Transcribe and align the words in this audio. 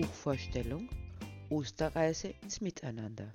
Buchvorstellung 0.00 0.88
Osterreise 1.48 2.32
ins 2.42 2.60
Miteinander. 2.60 3.34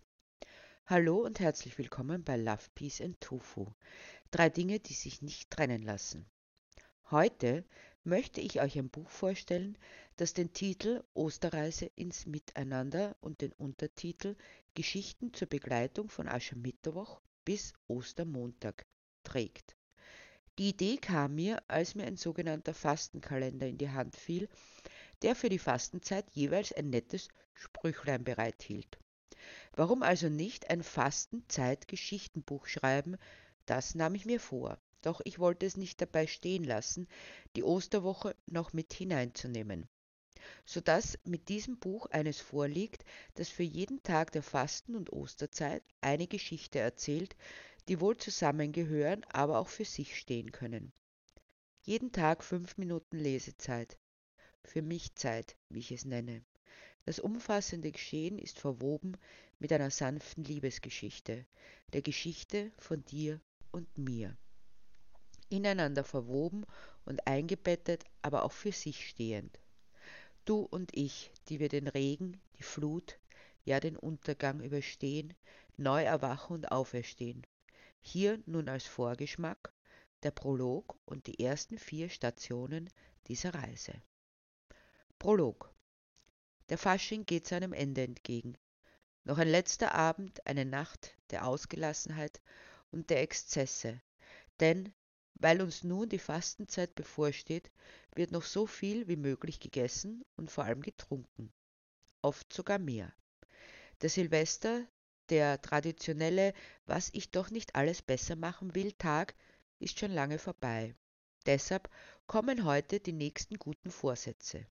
Hallo 0.86 1.18
und 1.18 1.42
herzlich 1.42 1.78
willkommen 1.78 2.24
bei 2.24 2.38
Love, 2.38 2.64
Peace 2.74 3.02
and 3.02 3.20
Tofu. 3.20 3.66
Drei 4.32 4.50
Dinge, 4.50 4.80
die 4.80 4.94
sich 4.94 5.22
nicht 5.22 5.52
trennen 5.52 5.82
lassen. 5.82 6.26
Heute 7.12 7.66
möchte 8.06 8.40
ich 8.40 8.62
euch 8.62 8.80
ein 8.80 8.90
Buch 8.90 9.10
vorstellen, 9.10 9.78
das 10.16 10.34
den 10.34 10.54
Titel 10.54 11.04
Osterreise 11.14 11.92
ins 11.98 12.28
Miteinander 12.28 13.18
und 13.20 13.42
den 13.42 13.52
Untertitel 13.52 14.38
Geschichten 14.74 15.34
zur 15.34 15.50
Begleitung 15.50 16.08
von 16.08 16.30
Aschermittwoch 16.30 17.20
bis 17.44 17.74
Ostermontag 17.90 18.86
trägt. 19.26 19.76
Die 20.60 20.70
Idee 20.70 20.96
kam 20.96 21.36
mir, 21.36 21.62
als 21.68 21.94
mir 21.94 22.06
ein 22.06 22.16
sogenannter 22.16 22.74
Fastenkalender 22.74 23.68
in 23.68 23.78
die 23.78 23.90
Hand 23.90 24.16
fiel, 24.16 24.48
der 25.24 25.36
für 25.36 25.50
die 25.50 25.60
Fastenzeit 25.60 26.30
jeweils 26.32 26.72
ein 26.74 26.90
nettes 26.90 27.30
Sprüchlein 27.54 28.24
bereithielt. 28.24 29.00
Warum 29.76 30.04
also 30.04 30.30
nicht 30.30 30.70
ein 30.70 30.84
Fastenzeit-Geschichtenbuch 30.84 32.68
schreiben? 32.68 33.18
Das 33.66 33.96
nahm 33.96 34.16
ich 34.16 34.26
mir 34.26 34.40
vor. 34.40 34.78
Doch 35.02 35.22
ich 35.26 35.40
wollte 35.40 35.66
es 35.66 35.76
nicht 35.76 36.00
dabei 36.02 36.28
stehen 36.28 36.64
lassen, 36.64 37.08
die 37.56 37.64
Osterwoche 37.64 38.36
noch 38.46 38.72
mit 38.74 38.94
hineinzunehmen. 38.94 39.88
Sodass 40.66 41.20
mit 41.26 41.50
diesem 41.50 41.78
Buch 41.78 42.06
eines 42.08 42.40
vorliegt, 42.40 43.04
das 43.36 43.50
für 43.50 43.64
jeden 43.64 44.02
Tag 44.04 44.32
der 44.32 44.44
Fasten- 44.44 44.96
und 44.96 45.12
Osterzeit 45.12 45.84
eine 46.02 46.28
Geschichte 46.28 46.80
erzählt, 46.80 47.36
die 47.88 48.00
wohl 48.00 48.18
zusammengehören, 48.18 49.26
aber 49.26 49.60
auch 49.60 49.70
für 49.70 49.86
sich 49.86 50.18
stehen 50.18 50.52
können. 50.52 50.94
Jeden 51.82 52.14
Tag 52.14 52.44
fünf 52.44 52.78
Minuten 52.78 53.18
Lesezeit. 53.18 53.98
Für 54.66 54.82
mich 54.82 55.16
Zeit, 55.16 55.56
wie 55.70 55.80
ich 55.80 55.92
es 55.92 56.06
nenne. 56.06 56.44
Das 57.06 57.20
umfassende 57.20 57.92
Geschehen 57.92 58.40
ist 58.40 58.60
verwoben 58.60 59.18
mit 59.60 59.74
einer 59.74 59.92
sanften 59.92 60.44
Liebesgeschichte, 60.44 61.46
der 61.92 62.02
Geschichte 62.02 62.72
von 62.78 63.04
dir 63.06 63.42
und 63.72 63.98
mir. 63.98 64.38
Ineinander 65.50 66.04
verwoben 66.04 66.66
und 67.06 67.28
eingebettet, 67.28 68.06
aber 68.22 68.44
auch 68.44 68.52
für 68.52 68.72
sich 68.72 69.08
stehend. 69.08 69.60
Du 70.46 70.62
und 70.62 70.96
ich, 70.96 71.32
die 71.50 71.60
wir 71.60 71.70
den 71.70 71.88
Regen, 71.88 72.40
die 72.58 72.64
Flut, 72.64 73.20
ja 73.66 73.80
den 73.80 73.98
Untergang 73.98 74.62
überstehen, 74.62 75.34
neu 75.78 76.04
erwachen 76.04 76.54
und 76.54 76.72
auferstehen. 76.72 77.46
Hier 78.02 78.42
nun 78.46 78.68
als 78.70 78.86
Vorgeschmack 78.86 79.74
der 80.24 80.32
Prolog 80.32 80.98
und 81.06 81.28
die 81.28 81.40
ersten 81.40 81.78
vier 81.78 82.10
Stationen 82.10 82.90
dieser 83.28 83.54
Reise. 83.54 83.94
Prolog 85.24 85.74
Der 86.68 86.78
Fasching 86.78 87.26
geht 87.26 87.48
seinem 87.48 87.72
Ende 87.72 88.04
entgegen. 88.04 88.58
Noch 89.24 89.38
ein 89.38 89.48
letzter 89.48 89.96
Abend, 89.96 90.46
eine 90.46 90.66
Nacht 90.66 91.16
der 91.30 91.48
Ausgelassenheit 91.48 92.42
und 92.92 93.10
der 93.10 93.22
Exzesse. 93.22 94.02
Denn, 94.60 94.94
weil 95.36 95.62
uns 95.62 95.86
nun 95.86 96.10
die 96.10 96.20
Fastenzeit 96.20 96.94
bevorsteht, 96.96 97.72
wird 98.14 98.32
noch 98.32 98.44
so 98.44 98.68
viel 98.68 99.08
wie 99.08 99.16
möglich 99.16 99.62
gegessen 99.62 100.26
und 100.36 100.52
vor 100.52 100.66
allem 100.66 100.82
getrunken. 100.82 101.54
Oft 102.22 102.52
sogar 102.52 102.78
mehr. 102.78 103.14
Der 104.02 104.10
Silvester, 104.10 104.86
der 105.30 105.62
traditionelle 105.62 106.54
Was 106.86 107.10
ich 107.14 107.32
doch 107.32 107.50
nicht 107.50 107.76
alles 107.76 108.02
besser 108.02 108.36
machen 108.36 108.76
will 108.76 108.92
Tag, 108.92 109.36
ist 109.80 109.98
schon 109.98 110.12
lange 110.12 110.38
vorbei. 110.38 110.94
Deshalb 111.46 111.90
kommen 112.28 112.66
heute 112.66 113.00
die 113.00 113.14
nächsten 113.14 113.56
guten 113.56 113.90
Vorsätze. 113.90 114.68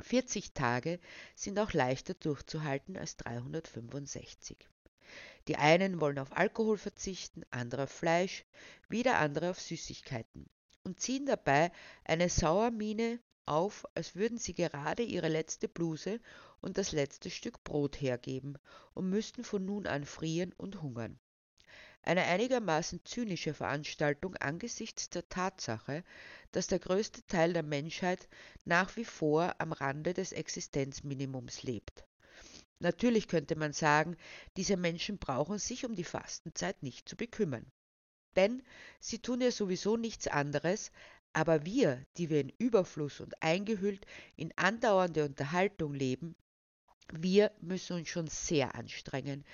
40 0.00 0.52
Tage 0.52 0.98
sind 1.34 1.58
auch 1.58 1.72
leichter 1.72 2.14
durchzuhalten 2.14 2.96
als 2.96 3.16
365. 3.16 4.68
Die 5.48 5.56
einen 5.56 6.00
wollen 6.00 6.18
auf 6.18 6.36
Alkohol 6.36 6.78
verzichten, 6.78 7.42
andere 7.50 7.84
auf 7.84 7.90
Fleisch, 7.90 8.44
wieder 8.88 9.18
andere 9.18 9.50
auf 9.50 9.60
Süßigkeiten 9.60 10.46
und 10.84 11.00
ziehen 11.00 11.26
dabei 11.26 11.72
eine 12.04 12.28
Sauermiene 12.28 13.18
auf, 13.46 13.84
als 13.94 14.14
würden 14.14 14.38
sie 14.38 14.54
gerade 14.54 15.02
ihre 15.02 15.28
letzte 15.28 15.68
Bluse 15.68 16.20
und 16.60 16.78
das 16.78 16.92
letzte 16.92 17.30
Stück 17.30 17.62
Brot 17.64 18.00
hergeben 18.00 18.56
und 18.94 19.10
müssten 19.10 19.44
von 19.44 19.64
nun 19.64 19.86
an 19.86 20.04
frieren 20.04 20.52
und 20.54 20.82
hungern. 20.82 21.18
Eine 22.06 22.24
einigermaßen 22.24 23.00
zynische 23.06 23.54
Veranstaltung 23.54 24.36
angesichts 24.36 25.08
der 25.08 25.26
Tatsache, 25.30 26.04
dass 26.52 26.66
der 26.66 26.78
größte 26.78 27.26
Teil 27.26 27.54
der 27.54 27.62
Menschheit 27.62 28.28
nach 28.66 28.96
wie 28.96 29.06
vor 29.06 29.54
am 29.58 29.72
Rande 29.72 30.12
des 30.12 30.32
Existenzminimums 30.32 31.62
lebt. 31.62 32.04
Natürlich 32.78 33.26
könnte 33.26 33.56
man 33.56 33.72
sagen, 33.72 34.18
diese 34.58 34.76
Menschen 34.76 35.16
brauchen 35.16 35.58
sich 35.58 35.86
um 35.86 35.94
die 35.94 36.04
Fastenzeit 36.04 36.82
nicht 36.82 37.08
zu 37.08 37.16
bekümmern. 37.16 37.64
Denn 38.36 38.62
sie 39.00 39.20
tun 39.20 39.40
ja 39.40 39.50
sowieso 39.50 39.96
nichts 39.96 40.26
anderes, 40.26 40.92
aber 41.32 41.64
wir, 41.64 42.04
die 42.18 42.28
wir 42.28 42.40
in 42.40 42.52
Überfluss 42.58 43.20
und 43.20 43.42
eingehüllt 43.42 44.04
in 44.36 44.52
andauernde 44.56 45.24
Unterhaltung 45.24 45.94
leben, 45.94 46.36
wir 47.12 47.50
müssen 47.60 47.96
uns 47.96 48.08
schon 48.10 48.26
sehr 48.26 48.74
anstrengen, 48.74 49.44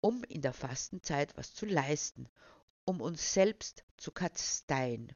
um 0.00 0.24
in 0.24 0.42
der 0.42 0.52
Fastenzeit 0.52 1.36
was 1.36 1.54
zu 1.54 1.66
leisten, 1.66 2.28
um 2.84 3.00
uns 3.00 3.34
selbst 3.34 3.84
zu 3.96 4.12
kasteien. 4.12 5.12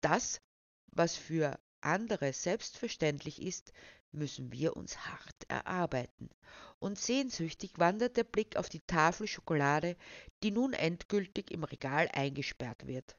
Das, 0.00 0.40
was 0.88 1.16
für 1.16 1.58
andere 1.80 2.32
selbstverständlich 2.32 3.42
ist, 3.42 3.72
müssen 4.12 4.52
wir 4.52 4.76
uns 4.76 4.98
hart 5.06 5.44
erarbeiten. 5.48 6.30
Und 6.78 6.98
sehnsüchtig 6.98 7.78
wandert 7.78 8.16
der 8.16 8.24
Blick 8.24 8.56
auf 8.56 8.68
die 8.68 8.80
Tafel 8.80 9.26
Schokolade, 9.26 9.96
die 10.42 10.50
nun 10.50 10.72
endgültig 10.72 11.50
im 11.50 11.64
Regal 11.64 12.08
eingesperrt 12.12 12.86
wird. 12.86 13.16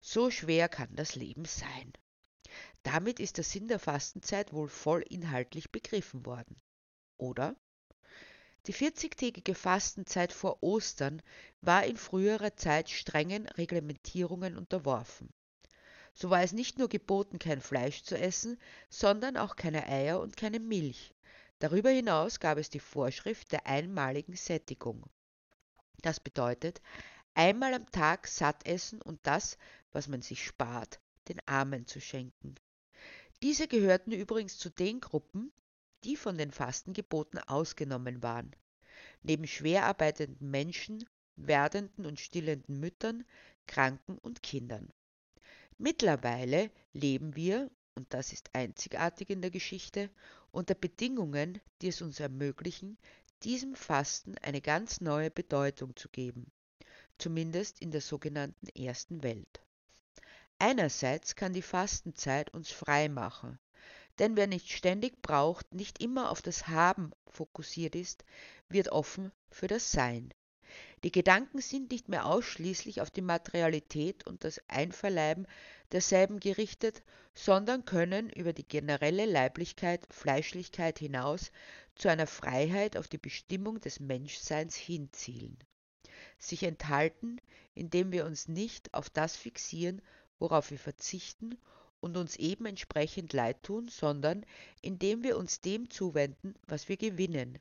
So 0.00 0.30
schwer 0.30 0.68
kann 0.68 0.94
das 0.96 1.14
Leben 1.14 1.44
sein. 1.44 1.92
Damit 2.82 3.20
ist 3.20 3.36
der 3.36 3.44
Sinn 3.44 3.68
der 3.68 3.78
Fastenzeit 3.78 4.52
wohl 4.52 4.68
voll 4.68 5.02
inhaltlich 5.08 5.70
begriffen 5.70 6.26
worden. 6.26 6.60
Oder? 7.16 7.56
Die 8.66 8.74
40-tägige 8.74 9.54
Fastenzeit 9.54 10.32
vor 10.32 10.62
Ostern 10.62 11.20
war 11.60 11.84
in 11.84 11.98
früherer 11.98 12.56
Zeit 12.56 12.88
strengen 12.88 13.46
Reglementierungen 13.46 14.56
unterworfen. 14.56 15.28
So 16.14 16.30
war 16.30 16.42
es 16.42 16.52
nicht 16.52 16.78
nur 16.78 16.88
geboten, 16.88 17.38
kein 17.38 17.60
Fleisch 17.60 18.04
zu 18.04 18.16
essen, 18.16 18.58
sondern 18.88 19.36
auch 19.36 19.56
keine 19.56 19.86
Eier 19.86 20.20
und 20.20 20.36
keine 20.36 20.60
Milch. 20.60 21.14
Darüber 21.58 21.90
hinaus 21.90 22.40
gab 22.40 22.56
es 22.56 22.70
die 22.70 22.80
Vorschrift 22.80 23.52
der 23.52 23.66
einmaligen 23.66 24.36
Sättigung. 24.36 25.04
Das 26.02 26.20
bedeutet, 26.20 26.80
einmal 27.34 27.74
am 27.74 27.90
Tag 27.90 28.28
satt 28.28 28.66
essen 28.66 29.02
und 29.02 29.18
das, 29.26 29.58
was 29.92 30.08
man 30.08 30.22
sich 30.22 30.44
spart, 30.44 31.00
den 31.28 31.40
Armen 31.46 31.86
zu 31.86 32.00
schenken. 32.00 32.54
Diese 33.42 33.68
gehörten 33.68 34.12
übrigens 34.12 34.56
zu 34.56 34.70
den 34.70 35.00
Gruppen, 35.00 35.52
die 36.04 36.16
von 36.16 36.38
den 36.38 36.50
Fastengeboten 36.50 37.38
ausgenommen 37.38 38.22
waren. 38.22 38.54
Neben 39.22 39.46
schwer 39.46 39.86
arbeitenden 39.86 40.50
Menschen, 40.50 41.04
werdenden 41.36 42.06
und 42.06 42.20
stillenden 42.20 42.78
Müttern, 42.78 43.24
Kranken 43.66 44.18
und 44.18 44.42
Kindern. 44.42 44.90
Mittlerweile 45.78 46.70
leben 46.92 47.34
wir, 47.34 47.70
und 47.94 48.12
das 48.12 48.32
ist 48.32 48.50
einzigartig 48.54 49.30
in 49.30 49.40
der 49.40 49.50
Geschichte, 49.50 50.10
unter 50.50 50.74
Bedingungen, 50.74 51.60
die 51.80 51.88
es 51.88 52.02
uns 52.02 52.20
ermöglichen, 52.20 52.98
diesem 53.42 53.74
Fasten 53.74 54.36
eine 54.38 54.60
ganz 54.60 55.00
neue 55.00 55.30
Bedeutung 55.30 55.96
zu 55.96 56.08
geben, 56.08 56.52
zumindest 57.18 57.80
in 57.80 57.90
der 57.90 58.00
sogenannten 58.00 58.68
ersten 58.68 59.22
Welt. 59.22 59.60
Einerseits 60.58 61.34
kann 61.34 61.52
die 61.52 61.62
Fastenzeit 61.62 62.50
uns 62.54 62.70
frei 62.70 63.08
machen, 63.08 63.58
denn 64.18 64.36
wer 64.36 64.46
nicht 64.46 64.70
ständig 64.70 65.20
braucht, 65.22 65.74
nicht 65.74 66.02
immer 66.02 66.30
auf 66.30 66.42
das 66.42 66.68
Haben 66.68 67.12
fokussiert 67.26 67.94
ist, 67.94 68.24
wird 68.68 68.88
offen 68.88 69.32
für 69.50 69.66
das 69.66 69.90
Sein. 69.90 70.32
Die 71.04 71.12
Gedanken 71.12 71.60
sind 71.60 71.90
nicht 71.90 72.08
mehr 72.08 72.26
ausschließlich 72.26 73.00
auf 73.00 73.10
die 73.10 73.20
Materialität 73.20 74.26
und 74.26 74.42
das 74.42 74.60
Einverleiben 74.68 75.46
derselben 75.92 76.40
gerichtet, 76.40 77.02
sondern 77.34 77.84
können 77.84 78.30
über 78.30 78.52
die 78.52 78.66
generelle 78.66 79.26
Leiblichkeit, 79.26 80.06
Fleischlichkeit 80.10 80.98
hinaus 80.98 81.52
zu 81.94 82.08
einer 82.08 82.26
Freiheit 82.26 82.96
auf 82.96 83.06
die 83.06 83.18
Bestimmung 83.18 83.80
des 83.80 84.00
Menschseins 84.00 84.76
hinzielen. 84.76 85.58
Sich 86.38 86.62
enthalten, 86.62 87.38
indem 87.74 88.10
wir 88.10 88.24
uns 88.24 88.48
nicht 88.48 88.94
auf 88.94 89.10
das 89.10 89.36
fixieren, 89.36 90.00
worauf 90.38 90.70
wir 90.70 90.78
verzichten 90.78 91.56
und 92.04 92.18
uns 92.18 92.36
eben 92.36 92.66
entsprechend 92.66 93.32
leid 93.32 93.62
tun, 93.62 93.88
sondern 93.88 94.44
indem 94.82 95.24
wir 95.24 95.38
uns 95.38 95.62
dem 95.62 95.88
zuwenden, 95.88 96.54
was 96.66 96.90
wir 96.90 96.98
gewinnen, 96.98 97.58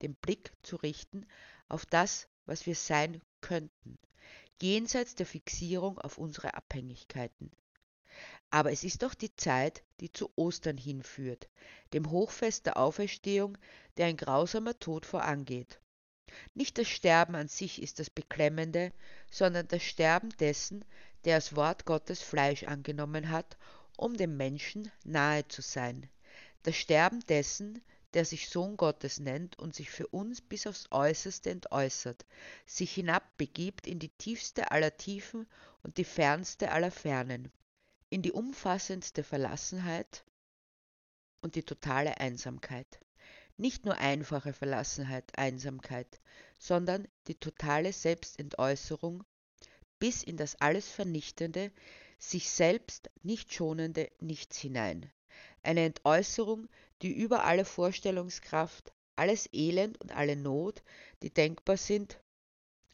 den 0.00 0.14
Blick 0.14 0.52
zu 0.62 0.76
richten 0.76 1.26
auf 1.68 1.86
das, 1.86 2.28
was 2.46 2.66
wir 2.66 2.76
sein 2.76 3.20
könnten, 3.40 3.98
jenseits 4.62 5.16
der 5.16 5.26
Fixierung 5.26 5.98
auf 5.98 6.18
unsere 6.18 6.54
Abhängigkeiten. 6.54 7.50
Aber 8.50 8.70
es 8.70 8.84
ist 8.84 9.02
doch 9.02 9.14
die 9.14 9.34
Zeit, 9.34 9.82
die 9.98 10.12
zu 10.12 10.30
Ostern 10.36 10.76
hinführt, 10.76 11.48
dem 11.92 12.12
Hochfest 12.12 12.66
der 12.66 12.76
Auferstehung, 12.76 13.58
der 13.96 14.06
ein 14.06 14.16
grausamer 14.16 14.78
Tod 14.78 15.04
vorangeht. 15.04 15.80
Nicht 16.54 16.78
das 16.78 16.86
Sterben 16.86 17.34
an 17.34 17.48
sich 17.48 17.82
ist 17.82 17.98
das 17.98 18.08
Beklemmende, 18.08 18.92
sondern 19.32 19.66
das 19.66 19.82
Sterben 19.82 20.30
dessen, 20.38 20.84
der 21.24 21.36
das 21.36 21.56
Wort 21.56 21.84
Gottes 21.86 22.22
Fleisch 22.22 22.64
angenommen 22.64 23.30
hat, 23.30 23.56
um 24.00 24.16
dem 24.16 24.36
Menschen 24.36 24.90
nahe 25.04 25.46
zu 25.48 25.62
sein. 25.62 26.08
Das 26.62 26.76
Sterben 26.76 27.20
dessen, 27.26 27.82
der 28.14 28.24
sich 28.24 28.48
Sohn 28.48 28.76
Gottes 28.76 29.20
nennt 29.20 29.58
und 29.58 29.74
sich 29.74 29.90
für 29.90 30.06
uns 30.08 30.40
bis 30.40 30.66
aufs 30.66 30.88
Äußerste 30.90 31.50
entäußert, 31.50 32.24
sich 32.66 32.92
hinabbegibt 32.94 33.86
in 33.86 33.98
die 33.98 34.08
tiefste 34.08 34.70
aller 34.72 34.96
Tiefen 34.96 35.46
und 35.82 35.96
die 35.98 36.04
fernste 36.04 36.72
aller 36.72 36.90
Fernen, 36.90 37.52
in 38.08 38.22
die 38.22 38.32
umfassendste 38.32 39.22
Verlassenheit 39.22 40.24
und 41.42 41.54
die 41.54 41.62
totale 41.62 42.18
Einsamkeit. 42.18 43.00
Nicht 43.56 43.84
nur 43.84 43.98
einfache 43.98 44.52
Verlassenheit, 44.52 45.38
Einsamkeit, 45.38 46.20
sondern 46.58 47.06
die 47.26 47.34
totale 47.34 47.92
Selbstentäußerung 47.92 49.22
bis 49.98 50.22
in 50.22 50.38
das 50.38 50.56
alles 50.60 50.88
Vernichtende, 50.88 51.70
sich 52.20 52.50
selbst 52.50 53.10
nicht 53.22 53.52
schonende 53.52 54.10
Nichts 54.20 54.58
hinein. 54.58 55.10
Eine 55.62 55.86
Entäußerung, 55.86 56.68
die 57.02 57.12
über 57.12 57.44
alle 57.44 57.64
Vorstellungskraft, 57.64 58.92
alles 59.16 59.48
Elend 59.52 60.00
und 60.00 60.12
alle 60.12 60.36
Not, 60.36 60.82
die 61.22 61.30
denkbar 61.30 61.76
sind, 61.76 62.20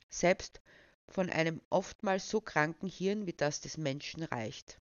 selbst 0.08 0.60
von 1.08 1.28
einem 1.28 1.60
oftmals 1.70 2.28
so 2.28 2.40
kranken 2.40 2.88
Hirn 2.88 3.26
wie 3.26 3.32
das 3.32 3.60
des 3.60 3.76
Menschen 3.76 4.22
reicht. 4.22 4.80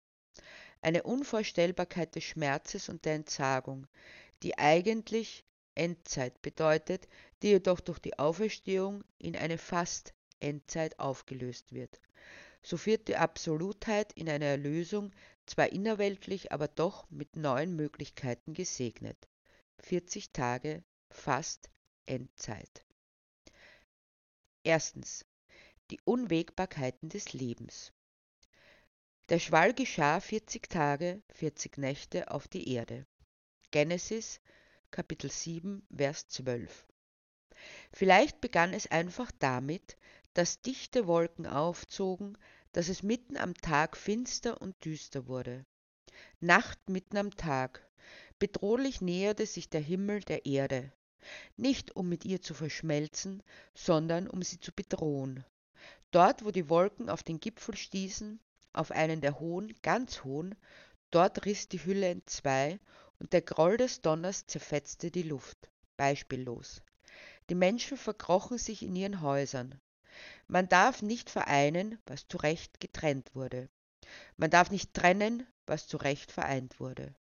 Eine 0.81 1.03
Unvorstellbarkeit 1.03 2.15
des 2.15 2.23
Schmerzes 2.23 2.89
und 2.89 3.05
der 3.05 3.15
Entsagung, 3.15 3.87
die 4.43 4.57
eigentlich 4.57 5.43
Endzeit 5.73 6.41
bedeutet, 6.41 7.07
die 7.41 7.49
jedoch 7.49 7.79
durch 7.79 7.99
die 7.99 8.17
Auferstehung 8.17 9.03
in 9.17 9.35
eine 9.35 9.57
fast 9.57 10.13
Endzeit 10.39 10.99
aufgelöst 10.99 11.73
wird. 11.73 11.99
So 12.65 12.83
wird 12.87 13.09
die 13.09 13.15
Absolutheit 13.15 14.11
in 14.13 14.27
einer 14.27 14.47
Erlösung 14.47 15.11
zwar 15.45 15.71
innerweltlich, 15.71 16.51
aber 16.51 16.67
doch 16.67 17.07
mit 17.11 17.35
neuen 17.35 17.75
Möglichkeiten 17.75 18.55
gesegnet. 18.55 19.29
40 19.81 20.31
Tage 20.31 20.83
fast 21.11 21.69
Endzeit. 22.07 22.83
Erstens. 24.63 25.25
Die 25.91 26.01
Unwägbarkeiten 26.05 27.09
des 27.09 27.33
Lebens. 27.33 27.93
Der 29.29 29.37
Schwall 29.37 29.75
geschah 29.75 30.19
40 30.19 30.67
Tage, 30.67 31.21
40 31.29 31.77
Nächte 31.77 32.31
auf 32.31 32.47
die 32.47 32.73
Erde. 32.73 33.05
Genesis 33.69 34.41
Kapitel 34.89 35.29
7, 35.29 35.85
Vers 35.95 36.29
12. 36.29 36.87
Vielleicht 37.93 38.41
begann 38.41 38.73
es 38.73 38.87
einfach 38.87 39.31
damit, 39.37 39.97
dass 40.35 40.61
dichte 40.61 41.07
Wolken 41.07 41.47
aufzogen, 41.47 42.37
dass 42.73 42.89
es 42.89 43.03
mitten 43.03 43.37
am 43.37 43.53
Tag 43.53 43.95
finster 43.95 44.61
und 44.61 44.75
düster 44.83 45.27
wurde. 45.27 45.65
Nacht 46.41 46.89
mitten 46.89 47.17
am 47.17 47.31
Tag. 47.35 47.87
Bedrohlich 48.37 48.99
näherte 48.99 49.45
sich 49.45 49.69
der 49.69 49.79
Himmel 49.79 50.19
der 50.19 50.45
Erde. 50.45 50.91
Nicht 51.55 51.95
um 51.95 52.09
mit 52.09 52.25
ihr 52.25 52.41
zu 52.41 52.53
verschmelzen, 52.53 53.41
sondern 53.73 54.29
um 54.29 54.41
sie 54.41 54.59
zu 54.59 54.73
bedrohen. 54.73 55.45
Dort, 56.11 56.43
wo 56.43 56.51
die 56.51 56.69
Wolken 56.69 57.09
auf 57.09 57.23
den 57.23 57.39
Gipfel 57.39 57.77
stießen, 57.77 58.39
auf 58.73 58.91
einen 58.91 59.21
der 59.21 59.39
hohen, 59.39 59.73
ganz 59.81 60.25
hohen, 60.25 60.53
dort 61.11 61.45
riss 61.45 61.69
die 61.69 61.83
Hülle 61.83 62.09
entzwei 62.09 62.79
und 63.19 63.31
der 63.31 63.41
Groll 63.41 63.77
des 63.77 64.01
Donners 64.01 64.45
zerfetzte 64.47 65.11
die 65.11 65.23
Luft, 65.23 65.69
beispiellos. 65.95 66.81
Die 67.49 67.55
Menschen 67.55 67.95
verkrochen 67.97 68.57
sich 68.57 68.83
in 68.83 68.97
ihren 68.97 69.21
Häusern. 69.21 69.79
Man 70.47 70.69
darf 70.69 71.01
nicht 71.01 71.29
vereinen, 71.29 71.97
was 72.05 72.27
zu 72.27 72.37
Recht 72.37 72.79
getrennt 72.79 73.35
wurde. 73.35 73.69
Man 74.37 74.49
darf 74.49 74.71
nicht 74.71 74.93
trennen, 74.93 75.45
was 75.65 75.87
zu 75.87 75.97
Recht 75.97 76.31
vereint 76.31 76.79
wurde. 76.79 77.15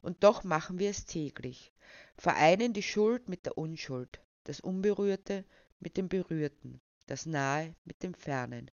Und 0.00 0.22
doch 0.24 0.44
machen 0.44 0.78
wir 0.78 0.90
es 0.90 1.06
täglich, 1.06 1.72
vereinen 2.16 2.72
die 2.72 2.82
Schuld 2.82 3.28
mit 3.28 3.46
der 3.46 3.56
Unschuld, 3.56 4.20
das 4.44 4.60
Unberührte 4.60 5.44
mit 5.80 5.96
dem 5.96 6.08
Berührten, 6.08 6.80
das 7.06 7.26
Nahe 7.26 7.74
mit 7.84 8.02
dem 8.02 8.14
Fernen. 8.14 8.70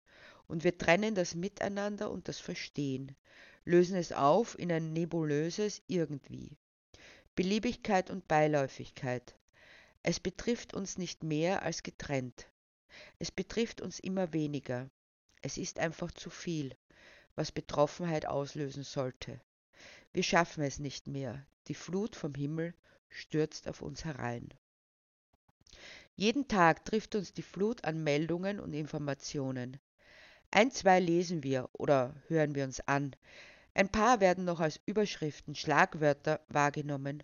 Und 0.46 0.62
wir 0.62 0.78
trennen 0.78 1.14
das 1.14 1.34
Miteinander 1.34 2.10
und 2.10 2.28
das 2.28 2.38
Verstehen, 2.38 3.16
lösen 3.64 3.96
es 3.96 4.12
auf 4.12 4.58
in 4.58 4.70
ein 4.70 4.92
nebulöses 4.92 5.82
Irgendwie. 5.88 6.56
Beliebigkeit 7.34 8.10
und 8.10 8.28
Beiläufigkeit. 8.28 9.36
Es 10.02 10.20
betrifft 10.20 10.72
uns 10.72 10.98
nicht 10.98 11.24
mehr 11.24 11.62
als 11.62 11.82
getrennt. 11.82 12.46
Es 13.18 13.30
betrifft 13.30 13.80
uns 13.80 13.98
immer 13.98 14.32
weniger. 14.32 14.90
Es 15.42 15.58
ist 15.58 15.78
einfach 15.78 16.10
zu 16.12 16.30
viel, 16.30 16.74
was 17.34 17.52
Betroffenheit 17.52 18.26
auslösen 18.26 18.82
sollte. 18.82 19.40
Wir 20.12 20.22
schaffen 20.22 20.62
es 20.62 20.78
nicht 20.78 21.06
mehr. 21.06 21.46
Die 21.68 21.74
Flut 21.74 22.16
vom 22.16 22.34
Himmel 22.34 22.74
stürzt 23.08 23.68
auf 23.68 23.82
uns 23.82 24.04
herein. 24.04 24.48
Jeden 26.14 26.48
Tag 26.48 26.84
trifft 26.84 27.14
uns 27.14 27.34
die 27.34 27.42
Flut 27.42 27.84
an 27.84 28.02
Meldungen 28.02 28.60
und 28.60 28.72
Informationen. 28.72 29.78
Ein, 30.50 30.70
zwei 30.70 31.00
lesen 31.00 31.42
wir 31.42 31.68
oder 31.74 32.14
hören 32.28 32.54
wir 32.54 32.64
uns 32.64 32.80
an, 32.80 33.14
ein 33.74 33.90
paar 33.90 34.20
werden 34.20 34.46
noch 34.46 34.60
als 34.60 34.80
Überschriften, 34.86 35.54
Schlagwörter 35.54 36.40
wahrgenommen, 36.48 37.22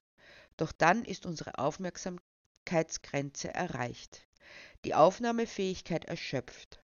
doch 0.58 0.70
dann 0.70 1.02
ist 1.06 1.24
unsere 1.24 1.56
Aufmerksamkeitsgrenze 1.56 3.54
erreicht, 3.54 4.26
die 4.84 4.94
Aufnahmefähigkeit 4.94 6.04
erschöpft. 6.06 6.82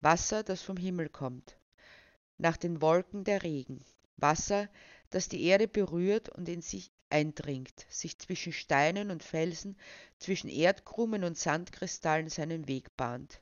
Wasser, 0.00 0.42
das 0.42 0.62
vom 0.62 0.76
Himmel 0.76 1.08
kommt, 1.08 1.56
nach 2.38 2.56
den 2.56 2.80
Wolken 2.80 3.24
der 3.24 3.42
Regen, 3.42 3.84
Wasser, 4.16 4.68
das 5.10 5.28
die 5.28 5.44
Erde 5.44 5.68
berührt 5.68 6.28
und 6.28 6.48
in 6.48 6.62
sich 6.62 6.92
eindringt, 7.10 7.86
sich 7.88 8.18
zwischen 8.18 8.52
Steinen 8.52 9.10
und 9.10 9.22
Felsen, 9.22 9.76
zwischen 10.18 10.48
Erdkrumen 10.48 11.24
und 11.24 11.38
Sandkristallen 11.38 12.28
seinen 12.28 12.68
Weg 12.68 12.96
bahnt, 12.96 13.40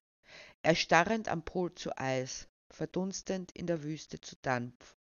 erstarrend 0.62 1.28
am 1.28 1.44
Pol 1.44 1.74
zu 1.74 1.96
Eis, 1.98 2.48
verdunstend 2.70 3.52
in 3.52 3.66
der 3.66 3.82
Wüste 3.82 4.20
zu 4.20 4.36
Dampf, 4.42 4.96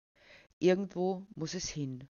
Irgendwo 0.59 1.25
muss 1.35 1.53
es 1.53 1.69
hin. 1.69 2.09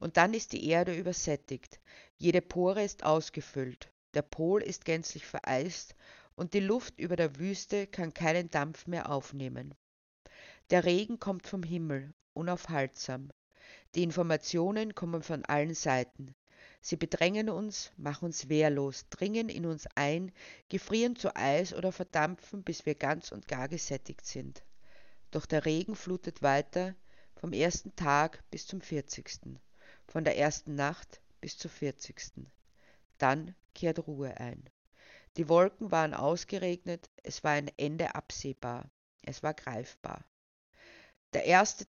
Und 0.00 0.16
dann 0.16 0.34
ist 0.34 0.52
die 0.52 0.68
Erde 0.68 0.96
übersättigt. 0.96 1.80
Jede 2.16 2.42
Pore 2.42 2.82
ist 2.82 3.04
ausgefüllt. 3.04 3.92
Der 4.14 4.22
Pol 4.22 4.62
ist 4.62 4.84
gänzlich 4.84 5.24
vereist 5.24 5.94
und 6.38 6.54
die 6.54 6.60
Luft 6.60 7.00
über 7.00 7.16
der 7.16 7.36
Wüste 7.36 7.88
kann 7.88 8.14
keinen 8.14 8.48
Dampf 8.48 8.86
mehr 8.86 9.10
aufnehmen. 9.10 9.74
Der 10.70 10.84
Regen 10.84 11.18
kommt 11.18 11.48
vom 11.48 11.64
Himmel, 11.64 12.14
unaufhaltsam. 12.32 13.30
Die 13.96 14.04
Informationen 14.04 14.94
kommen 14.94 15.24
von 15.24 15.44
allen 15.44 15.74
Seiten. 15.74 16.36
Sie 16.80 16.94
bedrängen 16.94 17.50
uns, 17.50 17.90
machen 17.96 18.26
uns 18.26 18.48
wehrlos, 18.48 19.08
dringen 19.10 19.48
in 19.48 19.66
uns 19.66 19.88
ein, 19.96 20.30
gefrieren 20.68 21.16
zu 21.16 21.34
Eis 21.34 21.74
oder 21.74 21.90
verdampfen, 21.90 22.62
bis 22.62 22.86
wir 22.86 22.94
ganz 22.94 23.32
und 23.32 23.48
gar 23.48 23.66
gesättigt 23.66 24.24
sind. 24.24 24.62
Doch 25.32 25.44
der 25.44 25.64
Regen 25.64 25.96
flutet 25.96 26.40
weiter, 26.40 26.94
vom 27.34 27.52
ersten 27.52 27.96
Tag 27.96 28.44
bis 28.52 28.64
zum 28.64 28.80
vierzigsten, 28.80 29.58
von 30.06 30.22
der 30.22 30.38
ersten 30.38 30.76
Nacht 30.76 31.20
bis 31.40 31.58
zur 31.58 31.72
vierzigsten. 31.72 32.46
Dann 33.18 33.56
kehrt 33.74 34.06
Ruhe 34.06 34.36
ein. 34.38 34.70
Die 35.36 35.48
Wolken 35.48 35.90
waren 35.90 36.14
ausgeregnet, 36.14 37.10
es 37.22 37.44
war 37.44 37.52
ein 37.52 37.70
Ende 37.76 38.14
absehbar, 38.14 38.90
es 39.22 39.42
war 39.42 39.54
greifbar. 39.54 40.24
Der 41.34 41.44
erste 41.44 41.86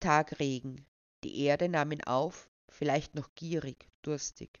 Tag 0.00 0.38
Regen, 0.38 0.86
die 1.24 1.40
Erde 1.44 1.68
nahm 1.68 1.92
ihn 1.92 2.04
auf, 2.04 2.50
vielleicht 2.68 3.14
noch 3.14 3.34
gierig, 3.34 3.88
durstig. 4.02 4.60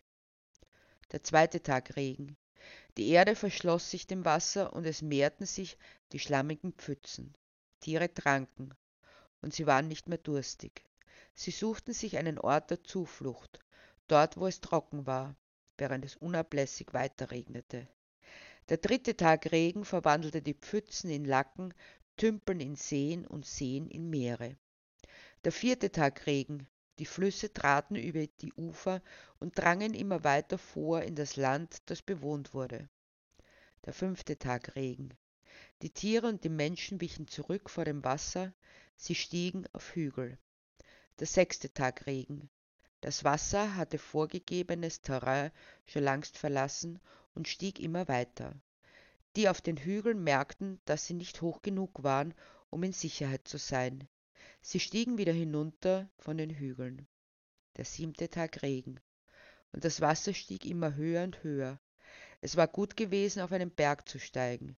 Der 1.12 1.22
zweite 1.22 1.62
Tag 1.62 1.96
Regen, 1.96 2.36
die 2.96 3.08
Erde 3.08 3.36
verschloss 3.36 3.90
sich 3.90 4.06
dem 4.06 4.24
Wasser 4.24 4.72
und 4.72 4.86
es 4.86 5.02
mehrten 5.02 5.46
sich 5.46 5.76
die 6.12 6.18
schlammigen 6.18 6.72
Pfützen. 6.72 7.34
Tiere 7.80 8.12
tranken, 8.12 8.74
und 9.40 9.52
sie 9.52 9.66
waren 9.66 9.88
nicht 9.88 10.08
mehr 10.08 10.18
durstig. 10.18 10.84
Sie 11.34 11.50
suchten 11.50 11.92
sich 11.92 12.16
einen 12.16 12.38
Ort 12.38 12.70
der 12.70 12.84
Zuflucht, 12.84 13.58
dort 14.06 14.36
wo 14.36 14.46
es 14.46 14.60
trocken 14.60 15.06
war, 15.06 15.34
während 15.78 16.04
es 16.04 16.16
unablässig 16.16 16.92
weiterregnete. 16.92 17.88
Der 18.72 18.78
dritte 18.78 19.14
Tag 19.14 19.52
Regen 19.52 19.84
verwandelte 19.84 20.40
die 20.40 20.54
Pfützen 20.54 21.10
in 21.10 21.26
Lacken, 21.26 21.74
Tümpeln 22.16 22.58
in 22.58 22.74
Seen 22.74 23.26
und 23.26 23.44
Seen 23.44 23.86
in 23.86 24.08
Meere. 24.08 24.56
Der 25.44 25.52
vierte 25.52 25.92
Tag 25.92 26.24
Regen, 26.26 26.66
die 26.98 27.04
Flüsse 27.04 27.52
traten 27.52 27.96
über 27.96 28.26
die 28.26 28.54
Ufer 28.54 29.02
und 29.40 29.58
drangen 29.58 29.92
immer 29.92 30.24
weiter 30.24 30.56
vor 30.56 31.02
in 31.02 31.14
das 31.14 31.36
Land, 31.36 31.82
das 31.84 32.00
bewohnt 32.00 32.54
wurde. 32.54 32.88
Der 33.84 33.92
fünfte 33.92 34.38
Tag 34.38 34.74
Regen. 34.74 35.10
Die 35.82 35.90
Tiere 35.90 36.28
und 36.28 36.42
die 36.42 36.48
Menschen 36.48 37.02
wichen 37.02 37.28
zurück 37.28 37.68
vor 37.68 37.84
dem 37.84 38.02
Wasser, 38.04 38.54
Sie 38.96 39.14
stiegen 39.14 39.66
auf 39.74 39.94
Hügel. 39.94 40.38
Der 41.18 41.26
sechste 41.26 41.74
Tag 41.74 42.06
Regen. 42.06 42.48
Das 43.02 43.22
Wasser 43.22 43.76
hatte 43.76 43.98
vorgegebenes 43.98 45.02
Terrain 45.02 45.50
schon 45.84 46.04
langst 46.04 46.38
verlassen 46.38 47.00
und 47.34 47.48
stieg 47.48 47.78
immer 47.80 48.08
weiter. 48.08 48.54
Die 49.36 49.48
auf 49.48 49.60
den 49.60 49.76
Hügeln 49.76 50.22
merkten, 50.22 50.80
dass 50.84 51.06
sie 51.06 51.14
nicht 51.14 51.40
hoch 51.40 51.62
genug 51.62 52.02
waren, 52.02 52.34
um 52.70 52.82
in 52.82 52.92
Sicherheit 52.92 53.48
zu 53.48 53.58
sein. 53.58 54.08
Sie 54.60 54.80
stiegen 54.80 55.18
wieder 55.18 55.32
hinunter 55.32 56.08
von 56.18 56.36
den 56.36 56.50
Hügeln. 56.50 57.06
Der 57.76 57.84
siebte 57.84 58.28
Tag 58.28 58.62
Regen. 58.62 59.00
Und 59.72 59.84
das 59.84 60.00
Wasser 60.00 60.34
stieg 60.34 60.66
immer 60.66 60.94
höher 60.94 61.24
und 61.24 61.42
höher. 61.42 61.80
Es 62.40 62.56
war 62.56 62.68
gut 62.68 62.96
gewesen, 62.96 63.40
auf 63.40 63.52
einen 63.52 63.70
Berg 63.70 64.08
zu 64.08 64.18
steigen. 64.18 64.76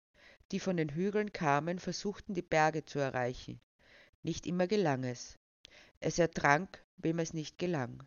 Die 0.52 0.61
von 0.61 0.76
den 0.76 0.90
Hügeln 0.90 1.32
kamen, 1.32 1.78
versuchten 1.78 2.34
die 2.34 2.42
Berge 2.42 2.84
zu 2.84 2.99
erreichen. 2.99 3.61
Nicht 4.23 4.46
immer 4.46 4.66
gelang 4.66 5.04
es. 5.04 5.38
Es 6.00 6.18
ertrank, 6.18 6.84
wem 6.96 7.18
es 7.18 7.32
nicht 7.32 7.58
gelang. 7.58 8.06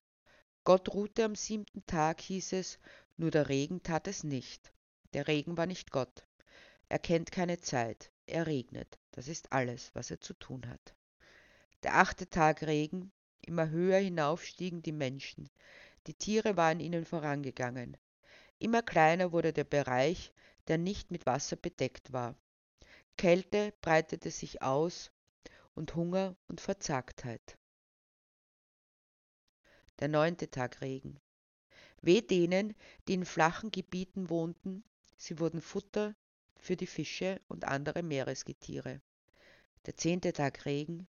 Gott 0.64 0.94
ruhte 0.94 1.26
am 1.26 1.36
siebten 1.36 1.86
Tag, 1.86 2.22
hieß 2.22 2.54
es, 2.54 2.80
nur 3.18 3.32
der 3.32 3.50
Regen 3.50 3.84
tat 3.84 4.08
es 4.08 4.24
nicht. 4.24 4.72
Der 5.14 5.28
Regen 5.28 5.58
war 5.58 5.66
nicht 5.66 5.92
Gott. 5.92 6.26
Er 6.90 7.00
kennt 7.00 7.32
keine 7.32 7.60
Zeit. 7.60 8.12
Er 8.26 8.48
regnet. 8.48 8.98
Das 9.12 9.28
ist 9.28 9.52
alles, 9.52 9.94
was 9.94 10.12
er 10.12 10.22
zu 10.22 10.34
tun 10.34 10.68
hat. 10.70 10.96
Der 11.84 11.96
achte 11.98 12.30
Tag 12.30 12.64
Regen. 12.64 13.12
Immer 13.42 13.70
höher 13.70 14.00
hinauf 14.00 14.44
stiegen 14.44 14.82
die 14.82 14.92
Menschen. 14.92 15.50
Die 16.08 16.14
Tiere 16.14 16.58
waren 16.58 16.80
ihnen 16.80 17.06
vorangegangen. 17.06 17.98
Immer 18.60 18.82
kleiner 18.82 19.32
wurde 19.32 19.54
der 19.54 19.64
Bereich, 19.64 20.32
der 20.68 20.78
nicht 20.78 21.12
mit 21.12 21.26
Wasser 21.26 21.56
bedeckt 21.56 22.14
war. 22.14 22.36
Kälte 23.18 23.74
breitete 23.82 24.32
sich 24.32 24.62
aus 24.62 25.12
und 25.76 25.96
Hunger 25.96 26.36
und 26.48 26.62
Verzagtheit 26.62 27.58
der 30.00 30.08
neunte 30.08 30.50
Tag 30.50 30.82
Regen. 30.82 31.20
Weh 32.02 32.22
denen, 32.22 32.76
die 33.08 33.16
in 33.16 33.26
flachen 33.26 33.72
Gebieten 33.72 34.30
wohnten, 34.30 34.84
sie 35.18 35.40
wurden 35.40 35.62
Futter 35.62 36.16
für 36.58 36.76
die 36.76 36.88
Fische 36.88 37.42
und 37.48 37.66
andere 37.66 38.04
Meeresgetiere. 38.04 39.02
Der 39.86 39.96
zehnte 39.98 40.34
Tag 40.34 40.66
Regen, 40.66 41.08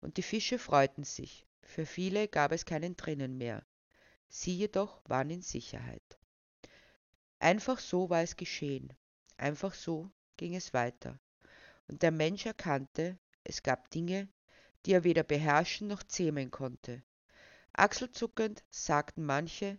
und 0.00 0.16
die 0.16 0.22
Fische 0.22 0.58
freuten 0.58 1.04
sich, 1.04 1.46
für 1.62 1.86
viele 1.86 2.28
gab 2.28 2.52
es 2.52 2.64
keinen 2.64 2.96
Drinnen 2.96 3.38
mehr, 3.38 3.64
sie 4.28 4.54
jedoch 4.56 5.00
waren 5.06 5.30
in 5.30 5.42
Sicherheit. 5.42 6.18
Einfach 7.38 7.78
so 7.78 8.10
war 8.10 8.22
es 8.22 8.36
geschehen, 8.36 8.92
einfach 9.36 9.74
so 9.74 10.10
ging 10.36 10.54
es 10.54 10.74
weiter, 10.74 11.18
und 11.88 12.02
der 12.02 12.10
Mensch 12.10 12.46
erkannte, 12.46 13.18
es 13.44 13.62
gab 13.62 13.90
Dinge, 13.90 14.28
die 14.84 14.92
er 14.92 15.04
weder 15.04 15.22
beherrschen 15.22 15.88
noch 15.88 16.02
zähmen 16.02 16.50
konnte, 16.50 17.02
Achselzuckend 17.78 18.64
sagten 18.70 19.26
manche, 19.26 19.78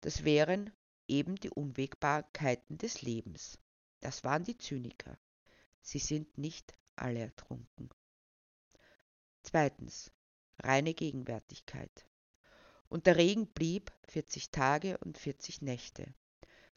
das 0.00 0.24
wären 0.24 0.72
eben 1.06 1.36
die 1.36 1.50
Unwägbarkeiten 1.50 2.78
des 2.78 3.02
Lebens. 3.02 3.58
Das 4.00 4.24
waren 4.24 4.44
die 4.44 4.56
Zyniker. 4.56 5.18
Sie 5.80 5.98
sind 5.98 6.38
nicht 6.38 6.76
alle 6.96 7.20
ertrunken. 7.20 7.90
Zweitens. 9.42 10.12
Reine 10.60 10.92
Gegenwärtigkeit. 10.92 12.06
Und 12.88 13.06
der 13.06 13.16
Regen 13.16 13.46
blieb 13.46 13.92
40 14.08 14.50
Tage 14.50 14.98
und 14.98 15.16
40 15.16 15.62
Nächte. 15.62 16.12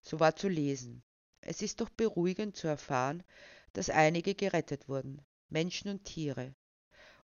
So 0.01 0.19
war 0.19 0.35
zu 0.35 0.47
lesen. 0.47 1.03
Es 1.41 1.61
ist 1.61 1.81
doch 1.81 1.89
beruhigend 1.89 2.55
zu 2.55 2.67
erfahren, 2.67 3.23
dass 3.73 3.89
einige 3.89 4.35
gerettet 4.35 4.87
wurden, 4.87 5.21
Menschen 5.49 5.89
und 5.89 6.05
Tiere. 6.05 6.53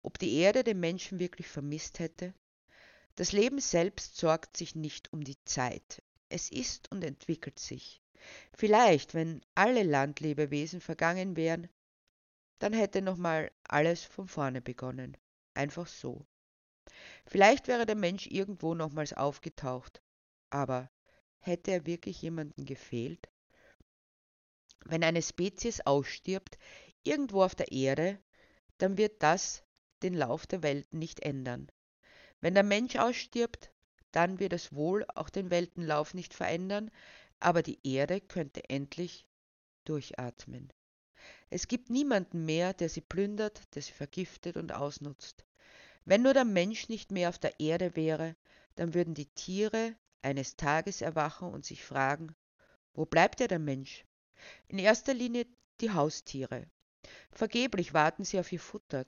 Ob 0.03 0.19
die 0.19 0.35
Erde 0.35 0.63
den 0.63 0.79
Menschen 0.79 1.19
wirklich 1.19 1.47
vermisst 1.47 1.99
hätte? 1.99 2.33
Das 3.15 3.31
Leben 3.31 3.59
selbst 3.59 4.17
sorgt 4.17 4.57
sich 4.57 4.73
nicht 4.75 5.13
um 5.13 5.23
die 5.23 5.37
Zeit. 5.45 6.01
Es 6.29 6.49
ist 6.49 6.91
und 6.91 7.03
entwickelt 7.03 7.59
sich. 7.59 8.01
Vielleicht, 8.53 9.13
wenn 9.13 9.41
alle 9.53 9.83
Landlebewesen 9.83 10.81
vergangen 10.81 11.35
wären, 11.35 11.69
dann 12.59 12.73
hätte 12.73 13.01
nochmal 13.01 13.51
alles 13.63 14.03
von 14.03 14.27
vorne 14.27 14.61
begonnen. 14.61 15.15
Einfach 15.53 15.85
so. 15.85 16.25
Vielleicht 17.27 17.67
wäre 17.67 17.85
der 17.85 17.95
Mensch 17.95 18.27
irgendwo 18.27 18.73
nochmals 18.73 19.13
aufgetaucht. 19.13 20.01
Aber 20.49 20.89
hätte 21.39 21.71
er 21.71 21.85
wirklich 21.85 22.21
jemanden 22.21 22.65
gefehlt? 22.65 23.29
Wenn 24.85 25.03
eine 25.03 25.21
Spezies 25.21 25.81
ausstirbt, 25.81 26.57
irgendwo 27.03 27.43
auf 27.43 27.53
der 27.53 27.71
Erde, 27.71 28.19
dann 28.77 28.97
wird 28.97 29.21
das 29.21 29.63
den 30.01 30.13
Lauf 30.13 30.47
der 30.47 30.63
Welt 30.63 30.93
nicht 30.93 31.21
ändern. 31.21 31.71
Wenn 32.43 32.55
der 32.55 32.63
Mensch 32.63 32.97
ausstirbt, 32.97 33.71
dann 34.11 34.37
wird 34.37 34.51
es 34.51 34.73
wohl 34.73 35.05
auch 35.15 35.29
den 35.29 35.49
Weltenlauf 35.49 36.13
nicht 36.13 36.33
verändern, 36.33 36.91
aber 37.39 37.63
die 37.63 37.79
Erde 37.85 38.19
könnte 38.19 38.69
endlich 38.69 39.25
durchatmen. 39.85 40.73
Es 41.49 41.69
gibt 41.69 41.89
niemanden 41.89 42.43
mehr, 42.43 42.73
der 42.73 42.89
sie 42.89 42.99
plündert, 42.99 43.61
der 43.75 43.81
sie 43.81 43.93
vergiftet 43.93 44.57
und 44.57 44.73
ausnutzt. 44.73 45.45
Wenn 46.03 46.21
nur 46.21 46.33
der 46.33 46.43
Mensch 46.43 46.89
nicht 46.89 47.13
mehr 47.13 47.29
auf 47.29 47.39
der 47.39 47.61
Erde 47.61 47.95
wäre, 47.95 48.35
dann 48.75 48.93
würden 48.93 49.13
die 49.13 49.27
Tiere 49.27 49.95
eines 50.21 50.57
Tages 50.57 51.01
erwachen 51.01 51.47
und 51.47 51.63
sich 51.63 51.81
fragen, 51.85 52.35
wo 52.93 53.05
bleibt 53.05 53.39
ja 53.39 53.47
der 53.47 53.59
Mensch? 53.59 54.03
In 54.67 54.79
erster 54.79 55.13
Linie 55.13 55.45
die 55.79 55.91
Haustiere. 55.91 56.65
Vergeblich 57.31 57.93
warten 57.93 58.25
sie 58.25 58.37
auf 58.37 58.51
ihr 58.51 58.59
Futter. 58.59 59.05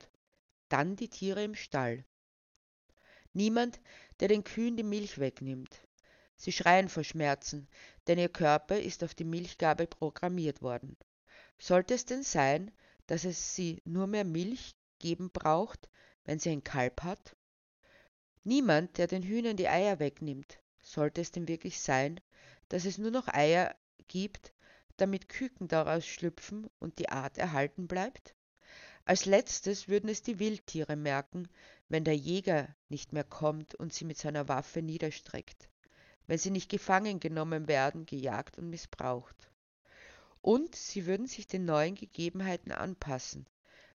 Dann 0.70 0.96
die 0.96 1.10
Tiere 1.10 1.44
im 1.44 1.54
Stall. 1.54 2.06
Niemand, 3.36 3.80
der 4.20 4.28
den 4.28 4.44
Kühen 4.44 4.78
die 4.78 4.82
Milch 4.82 5.18
wegnimmt. 5.18 5.82
Sie 6.36 6.52
schreien 6.52 6.88
vor 6.88 7.04
Schmerzen, 7.04 7.68
denn 8.06 8.18
ihr 8.18 8.30
Körper 8.30 8.80
ist 8.80 9.04
auf 9.04 9.14
die 9.14 9.24
Milchgabe 9.24 9.86
programmiert 9.86 10.62
worden. 10.62 10.96
Sollte 11.58 11.92
es 11.92 12.06
denn 12.06 12.22
sein, 12.22 12.70
dass 13.06 13.24
es 13.24 13.54
sie 13.54 13.82
nur 13.84 14.06
mehr 14.06 14.24
Milch 14.24 14.74
geben 15.00 15.28
braucht, 15.30 15.90
wenn 16.24 16.38
sie 16.38 16.48
ein 16.48 16.64
Kalb 16.64 17.02
hat? 17.02 17.36
Niemand, 18.42 18.96
der 18.96 19.06
den 19.06 19.22
Hühnern 19.22 19.58
die 19.58 19.68
Eier 19.68 19.98
wegnimmt. 19.98 20.58
Sollte 20.80 21.20
es 21.20 21.30
denn 21.30 21.46
wirklich 21.46 21.78
sein, 21.78 22.20
dass 22.70 22.86
es 22.86 22.96
nur 22.96 23.10
noch 23.10 23.28
Eier 23.28 23.76
gibt, 24.08 24.54
damit 24.96 25.28
Küken 25.28 25.68
daraus 25.68 26.06
schlüpfen 26.06 26.70
und 26.78 26.98
die 26.98 27.10
Art 27.10 27.36
erhalten 27.36 27.86
bleibt? 27.86 28.35
Als 29.08 29.24
letztes 29.24 29.86
würden 29.86 30.10
es 30.10 30.22
die 30.22 30.40
Wildtiere 30.40 30.96
merken, 30.96 31.48
wenn 31.88 32.02
der 32.02 32.16
Jäger 32.16 32.74
nicht 32.88 33.12
mehr 33.12 33.22
kommt 33.22 33.76
und 33.76 33.92
sie 33.94 34.04
mit 34.04 34.18
seiner 34.18 34.48
Waffe 34.48 34.82
niederstreckt, 34.82 35.68
wenn 36.26 36.38
sie 36.38 36.50
nicht 36.50 36.68
gefangen 36.68 37.20
genommen 37.20 37.68
werden, 37.68 38.04
gejagt 38.04 38.58
und 38.58 38.68
missbraucht. 38.68 39.48
Und 40.42 40.74
sie 40.74 41.06
würden 41.06 41.28
sich 41.28 41.46
den 41.46 41.64
neuen 41.64 41.94
Gegebenheiten 41.94 42.72
anpassen, 42.72 43.46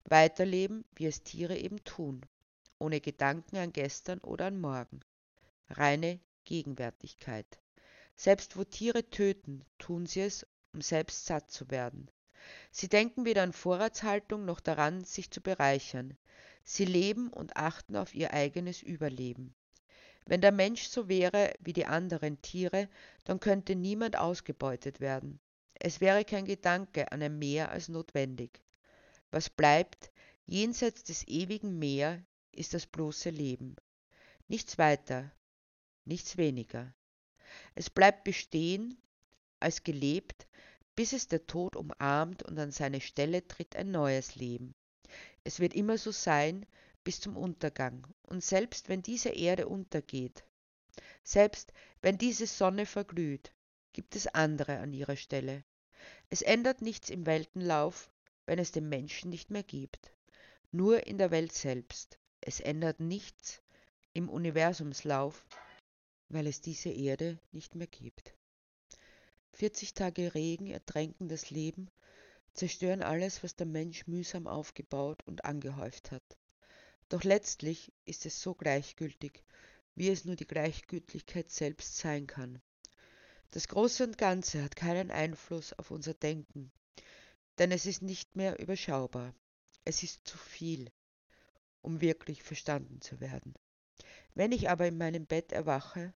weiterleben, 0.04 0.84
wie 0.94 1.06
es 1.06 1.24
Tiere 1.24 1.58
eben 1.58 1.82
tun, 1.82 2.24
ohne 2.78 3.00
Gedanken 3.00 3.56
an 3.56 3.72
gestern 3.72 4.20
oder 4.20 4.46
an 4.46 4.60
morgen. 4.60 5.00
Reine 5.70 6.20
Gegenwärtigkeit. 6.44 7.58
Selbst 8.14 8.56
wo 8.56 8.62
Tiere 8.62 9.10
töten, 9.10 9.64
tun 9.78 10.06
sie 10.06 10.20
es, 10.20 10.46
um 10.72 10.80
selbst 10.80 11.26
satt 11.26 11.50
zu 11.50 11.68
werden. 11.68 12.08
Sie 12.70 12.88
denken 12.88 13.24
weder 13.24 13.42
an 13.42 13.52
Vorratshaltung 13.52 14.44
noch 14.44 14.60
daran, 14.60 15.04
sich 15.04 15.30
zu 15.30 15.40
bereichern. 15.40 16.16
Sie 16.64 16.84
leben 16.84 17.32
und 17.32 17.56
achten 17.56 17.96
auf 17.96 18.14
ihr 18.14 18.32
eigenes 18.32 18.82
Überleben. 18.82 19.54
Wenn 20.26 20.40
der 20.40 20.52
Mensch 20.52 20.84
so 20.88 21.08
wäre 21.08 21.52
wie 21.60 21.72
die 21.72 21.86
anderen 21.86 22.40
Tiere, 22.42 22.88
dann 23.24 23.40
könnte 23.40 23.74
niemand 23.74 24.16
ausgebeutet 24.16 25.00
werden. 25.00 25.40
Es 25.74 26.00
wäre 26.00 26.24
kein 26.24 26.44
Gedanke 26.44 27.10
an 27.10 27.22
ein 27.22 27.38
Meer 27.38 27.70
als 27.70 27.88
notwendig. 27.88 28.62
Was 29.30 29.48
bleibt 29.48 30.10
jenseits 30.46 31.04
des 31.04 31.26
ewigen 31.26 31.78
Meer, 31.78 32.22
ist 32.52 32.74
das 32.74 32.86
bloße 32.86 33.30
Leben. 33.30 33.76
Nichts 34.48 34.78
weiter, 34.78 35.32
nichts 36.04 36.36
weniger. 36.36 36.92
Es 37.74 37.88
bleibt 37.88 38.24
bestehen 38.24 39.00
als 39.60 39.84
gelebt, 39.84 40.46
bis 41.00 41.14
es 41.14 41.28
der 41.28 41.46
Tod 41.46 41.76
umarmt 41.76 42.42
und 42.42 42.58
an 42.58 42.72
seine 42.72 43.00
Stelle 43.00 43.48
tritt 43.48 43.74
ein 43.74 43.90
neues 43.90 44.34
Leben. 44.34 44.74
Es 45.44 45.58
wird 45.58 45.72
immer 45.72 45.96
so 45.96 46.10
sein 46.10 46.66
bis 47.04 47.22
zum 47.22 47.38
Untergang, 47.38 48.06
und 48.24 48.44
selbst 48.44 48.90
wenn 48.90 49.00
diese 49.00 49.30
Erde 49.30 49.66
untergeht, 49.66 50.44
selbst 51.24 51.72
wenn 52.02 52.18
diese 52.18 52.46
Sonne 52.46 52.84
verglüht, 52.84 53.50
gibt 53.94 54.14
es 54.14 54.26
andere 54.26 54.76
an 54.80 54.92
ihrer 54.92 55.16
Stelle. 55.16 55.64
Es 56.28 56.42
ändert 56.42 56.82
nichts 56.82 57.08
im 57.08 57.24
Weltenlauf, 57.24 58.10
wenn 58.44 58.58
es 58.58 58.70
den 58.70 58.90
Menschen 58.90 59.30
nicht 59.30 59.50
mehr 59.50 59.62
gibt. 59.62 60.12
Nur 60.70 61.06
in 61.06 61.16
der 61.16 61.30
Welt 61.30 61.54
selbst. 61.54 62.18
Es 62.42 62.60
ändert 62.60 63.00
nichts 63.00 63.62
im 64.12 64.28
Universumslauf, 64.28 65.46
weil 66.28 66.46
es 66.46 66.60
diese 66.60 66.90
Erde 66.90 67.38
nicht 67.52 67.74
mehr 67.74 67.86
gibt. 67.86 68.34
40 69.60 69.92
Tage 69.92 70.34
Regen 70.34 70.68
ertränken 70.68 71.28
das 71.28 71.50
Leben, 71.50 71.90
zerstören 72.54 73.02
alles, 73.02 73.42
was 73.42 73.56
der 73.56 73.66
Mensch 73.66 74.06
mühsam 74.06 74.46
aufgebaut 74.46 75.22
und 75.26 75.44
angehäuft 75.44 76.12
hat. 76.12 76.22
Doch 77.10 77.24
letztlich 77.24 77.92
ist 78.06 78.24
es 78.24 78.40
so 78.40 78.54
gleichgültig, 78.54 79.44
wie 79.94 80.08
es 80.08 80.24
nur 80.24 80.36
die 80.36 80.46
Gleichgültigkeit 80.46 81.50
selbst 81.50 81.98
sein 81.98 82.26
kann. 82.26 82.62
Das 83.50 83.68
Große 83.68 84.02
und 84.04 84.16
Ganze 84.16 84.62
hat 84.62 84.76
keinen 84.76 85.10
Einfluss 85.10 85.74
auf 85.74 85.90
unser 85.90 86.14
Denken, 86.14 86.72
denn 87.58 87.70
es 87.70 87.84
ist 87.84 88.00
nicht 88.00 88.36
mehr 88.36 88.58
überschaubar. 88.60 89.34
Es 89.84 90.02
ist 90.02 90.26
zu 90.26 90.38
viel, 90.38 90.90
um 91.82 92.00
wirklich 92.00 92.42
verstanden 92.42 93.02
zu 93.02 93.20
werden. 93.20 93.52
Wenn 94.34 94.52
ich 94.52 94.70
aber 94.70 94.86
in 94.86 94.96
meinem 94.96 95.26
Bett 95.26 95.52
erwache, 95.52 96.14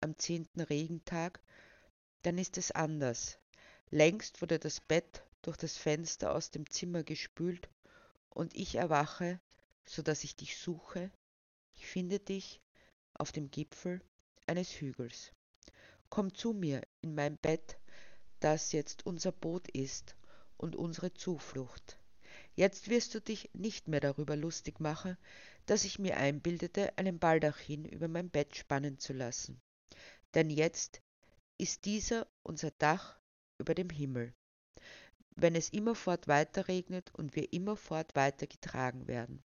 am 0.00 0.16
zehnten 0.16 0.62
Regentag, 0.62 1.42
dann 2.26 2.38
ist 2.38 2.58
es 2.58 2.72
anders. 2.72 3.38
Längst 3.90 4.42
wurde 4.42 4.58
das 4.58 4.80
Bett 4.80 5.22
durch 5.42 5.56
das 5.56 5.76
Fenster 5.76 6.34
aus 6.34 6.50
dem 6.50 6.68
Zimmer 6.68 7.04
gespült 7.04 7.68
und 8.30 8.52
ich 8.56 8.74
erwache, 8.74 9.40
so 9.84 10.02
dass 10.02 10.24
ich 10.24 10.34
dich 10.34 10.56
suche. 10.56 11.12
Ich 11.76 11.86
finde 11.86 12.18
dich 12.18 12.60
auf 13.14 13.30
dem 13.30 13.48
Gipfel 13.52 14.00
eines 14.44 14.72
Hügels. 14.80 15.30
Komm 16.08 16.34
zu 16.34 16.52
mir 16.52 16.82
in 17.00 17.14
mein 17.14 17.36
Bett, 17.36 17.78
das 18.40 18.72
jetzt 18.72 19.06
unser 19.06 19.30
Boot 19.30 19.68
ist 19.70 20.16
und 20.56 20.74
unsere 20.74 21.14
Zuflucht. 21.14 21.96
Jetzt 22.56 22.88
wirst 22.90 23.14
du 23.14 23.20
dich 23.20 23.50
nicht 23.52 23.86
mehr 23.86 24.00
darüber 24.00 24.34
lustig 24.34 24.80
machen, 24.80 25.16
dass 25.66 25.84
ich 25.84 26.00
mir 26.00 26.16
einbildete, 26.16 26.98
einen 26.98 27.20
Baldachin 27.20 27.84
über 27.84 28.08
mein 28.08 28.30
Bett 28.30 28.56
spannen 28.56 28.98
zu 28.98 29.12
lassen. 29.12 29.60
Denn 30.34 30.50
jetzt 30.50 31.02
ist 31.58 31.84
dieser 31.84 32.26
unser 32.42 32.70
Dach 32.70 33.18
über 33.58 33.74
dem 33.74 33.90
Himmel. 33.90 34.34
Wenn 35.30 35.54
es 35.54 35.70
immerfort 35.70 36.28
weiter 36.28 36.68
regnet 36.68 37.14
und 37.14 37.36
wir 37.36 37.52
immerfort 37.52 38.14
weiter 38.14 38.46
getragen 38.46 39.06
werden. 39.06 39.42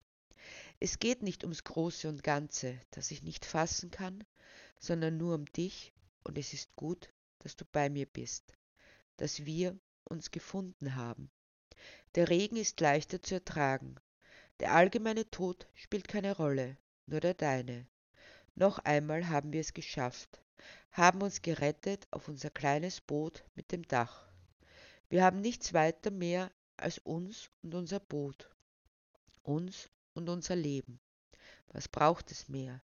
Es 0.81 0.99
geht 0.99 1.23
nicht 1.23 1.45
ums 1.45 1.65
Große 1.65 2.09
und 2.09 2.23
Ganze, 2.23 2.79
das 2.91 3.11
ich 3.11 3.23
nicht 3.23 3.47
fassen 3.47 3.91
kann, 3.91 4.25
sondern 4.79 5.17
nur 5.17 5.35
um 5.35 5.47
dich, 5.47 5.95
und 6.25 6.37
es 6.37 6.53
ist 6.53 6.75
gut, 6.77 7.11
dass 7.39 7.57
du 7.57 7.65
bei 7.65 7.89
mir 7.89 8.07
bist, 8.07 8.55
dass 9.17 9.45
wir 9.47 9.79
uns 10.05 10.31
gefunden 10.31 10.97
haben. 10.97 11.31
Der 12.15 12.29
Regen 12.29 12.57
ist 12.57 12.81
leichter 12.81 13.23
zu 13.23 13.35
ertragen. 13.35 13.97
Der 14.61 14.73
allgemeine 14.73 15.31
Tod 15.31 15.67
spielt 15.75 16.09
keine 16.09 16.37
Rolle, 16.37 16.77
nur 17.07 17.21
der 17.21 17.35
deine. 17.35 17.87
Noch 18.55 18.79
einmal 18.79 19.29
haben 19.29 19.53
wir 19.53 19.61
es 19.61 19.73
geschafft, 19.73 20.44
haben 20.93 21.23
uns 21.23 21.43
gerettet 21.43 22.07
auf 22.13 22.29
unser 22.29 22.51
kleines 22.51 23.01
Boot 23.01 23.43
mit 23.57 23.73
dem 23.73 23.83
Dach. 23.89 24.29
Wir 25.09 25.25
haben 25.25 25.41
nichts 25.41 25.75
weiter 25.75 26.13
mehr 26.13 26.53
als 26.77 26.99
uns 26.99 27.51
und 27.63 27.75
unser 27.75 27.99
Boot, 27.99 28.49
uns 29.43 29.91
und 30.13 30.29
unser 30.29 30.55
Leben. 30.55 31.01
Was 31.69 31.89
braucht 31.89 32.31
es 32.31 32.49
mehr? 32.49 32.81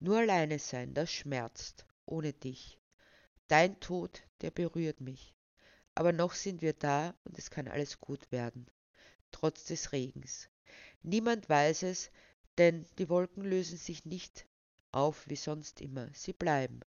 Nur 0.00 0.18
alleine 0.18 0.58
sein, 0.58 0.94
das 0.94 1.12
schmerzt, 1.12 1.86
ohne 2.06 2.32
dich. 2.32 2.80
Dein 3.46 3.78
Tod, 3.78 4.22
der 4.40 4.50
berührt 4.50 5.00
mich. 5.00 5.34
Aber 5.94 6.12
noch 6.12 6.32
sind 6.32 6.60
wir 6.60 6.72
da 6.72 7.14
und 7.22 7.38
es 7.38 7.50
kann 7.50 7.68
alles 7.68 8.00
gut 8.00 8.32
werden, 8.32 8.66
trotz 9.30 9.66
des 9.66 9.92
Regens. 9.92 10.48
Niemand 11.02 11.48
weiß 11.48 11.84
es, 11.84 12.10
denn 12.58 12.84
die 12.98 13.08
Wolken 13.08 13.44
lösen 13.44 13.78
sich 13.78 14.04
nicht 14.04 14.46
auf 14.90 15.28
wie 15.28 15.36
sonst 15.36 15.80
immer, 15.80 16.08
sie 16.14 16.32
bleiben, 16.32 16.80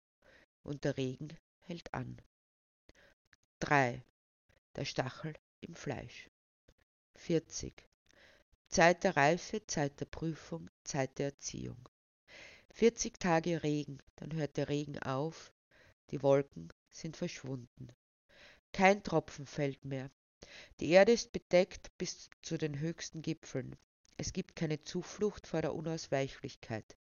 und 0.65 0.85
der 0.85 0.97
Regen 0.97 1.29
hält 1.61 1.95
an. 1.95 2.21
3. 3.61 4.03
Der 4.77 4.85
Stachel 4.85 5.35
im 5.61 5.75
Fleisch. 5.75 6.29
40. 7.17 7.89
Zeit 8.69 9.05
der 9.05 9.17
Reife, 9.17 9.65
Zeit 9.67 10.01
der 10.01 10.07
Prüfung, 10.07 10.69
Zeit 10.83 11.19
der 11.19 11.27
Erziehung. 11.27 11.89
40 12.73 13.21
Tage 13.21 13.63
Regen, 13.63 13.99
dann 14.17 14.35
hört 14.35 14.57
der 14.57 14.69
Regen 14.69 14.99
auf, 14.99 15.53
die 16.11 16.23
Wolken 16.23 16.73
sind 16.91 17.17
verschwunden. 17.17 17.89
Kein 18.73 19.05
Tropfen 19.05 19.47
fällt 19.47 19.85
mehr. 19.85 20.11
Die 20.81 20.91
Erde 20.91 21.13
ist 21.13 21.33
bedeckt 21.33 21.97
bis 21.99 22.29
zu 22.43 22.59
den 22.59 22.81
höchsten 22.81 23.23
Gipfeln. 23.23 23.77
Es 24.17 24.33
gibt 24.33 24.57
keine 24.57 24.83
Zuflucht 24.83 25.47
vor 25.47 25.63
der 25.63 25.75
Unausweichlichkeit. 25.75 26.97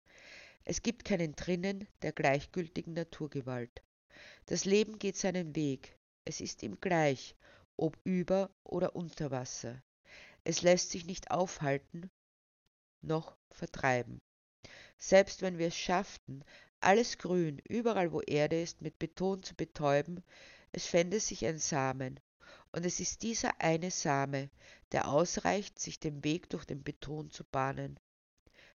Es 0.64 0.82
gibt 0.82 1.04
keinen 1.04 1.34
Drinnen 1.34 1.86
der 2.02 2.12
gleichgültigen 2.12 2.94
Naturgewalt. 2.94 3.82
Das 4.46 4.64
Leben 4.64 4.98
geht 4.98 5.16
seinen 5.16 5.56
Weg. 5.56 5.98
Es 6.24 6.40
ist 6.40 6.62
ihm 6.62 6.80
gleich, 6.80 7.34
ob 7.76 7.98
über 8.04 8.50
oder 8.62 8.94
unter 8.94 9.30
Wasser. 9.30 9.82
Es 10.44 10.62
lässt 10.62 10.90
sich 10.90 11.06
nicht 11.06 11.30
aufhalten 11.30 12.10
noch 13.02 13.36
vertreiben. 13.50 14.20
Selbst 14.98 15.42
wenn 15.42 15.58
wir 15.58 15.68
es 15.68 15.76
schafften, 15.76 16.44
alles 16.80 17.18
Grün, 17.18 17.60
überall 17.68 18.12
wo 18.12 18.20
Erde 18.20 18.60
ist, 18.60 18.82
mit 18.82 18.98
Beton 18.98 19.42
zu 19.42 19.54
betäuben, 19.54 20.22
es 20.72 20.86
fände 20.86 21.20
sich 21.20 21.44
ein 21.46 21.58
Samen, 21.58 22.20
und 22.72 22.86
es 22.86 23.00
ist 23.00 23.22
dieser 23.22 23.60
eine 23.60 23.90
Same, 23.90 24.50
der 24.92 25.08
ausreicht, 25.08 25.78
sich 25.78 25.98
den 25.98 26.22
Weg 26.24 26.50
durch 26.50 26.64
den 26.64 26.82
Beton 26.82 27.30
zu 27.30 27.44
bahnen. 27.44 27.98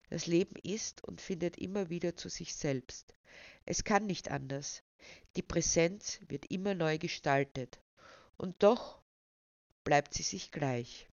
Das 0.09 0.27
Leben 0.27 0.55
ist 0.63 1.03
und 1.03 1.21
findet 1.21 1.57
immer 1.57 1.89
wieder 1.89 2.15
zu 2.15 2.29
sich 2.29 2.55
selbst. 2.55 3.15
Es 3.65 3.83
kann 3.83 4.05
nicht 4.05 4.29
anders. 4.29 4.83
Die 5.35 5.41
Präsenz 5.41 6.19
wird 6.27 6.51
immer 6.51 6.73
neu 6.75 6.97
gestaltet. 6.97 7.79
Und 8.37 8.61
doch 8.63 9.01
bleibt 9.83 10.13
sie 10.13 10.23
sich 10.23 10.51
gleich. 10.51 11.07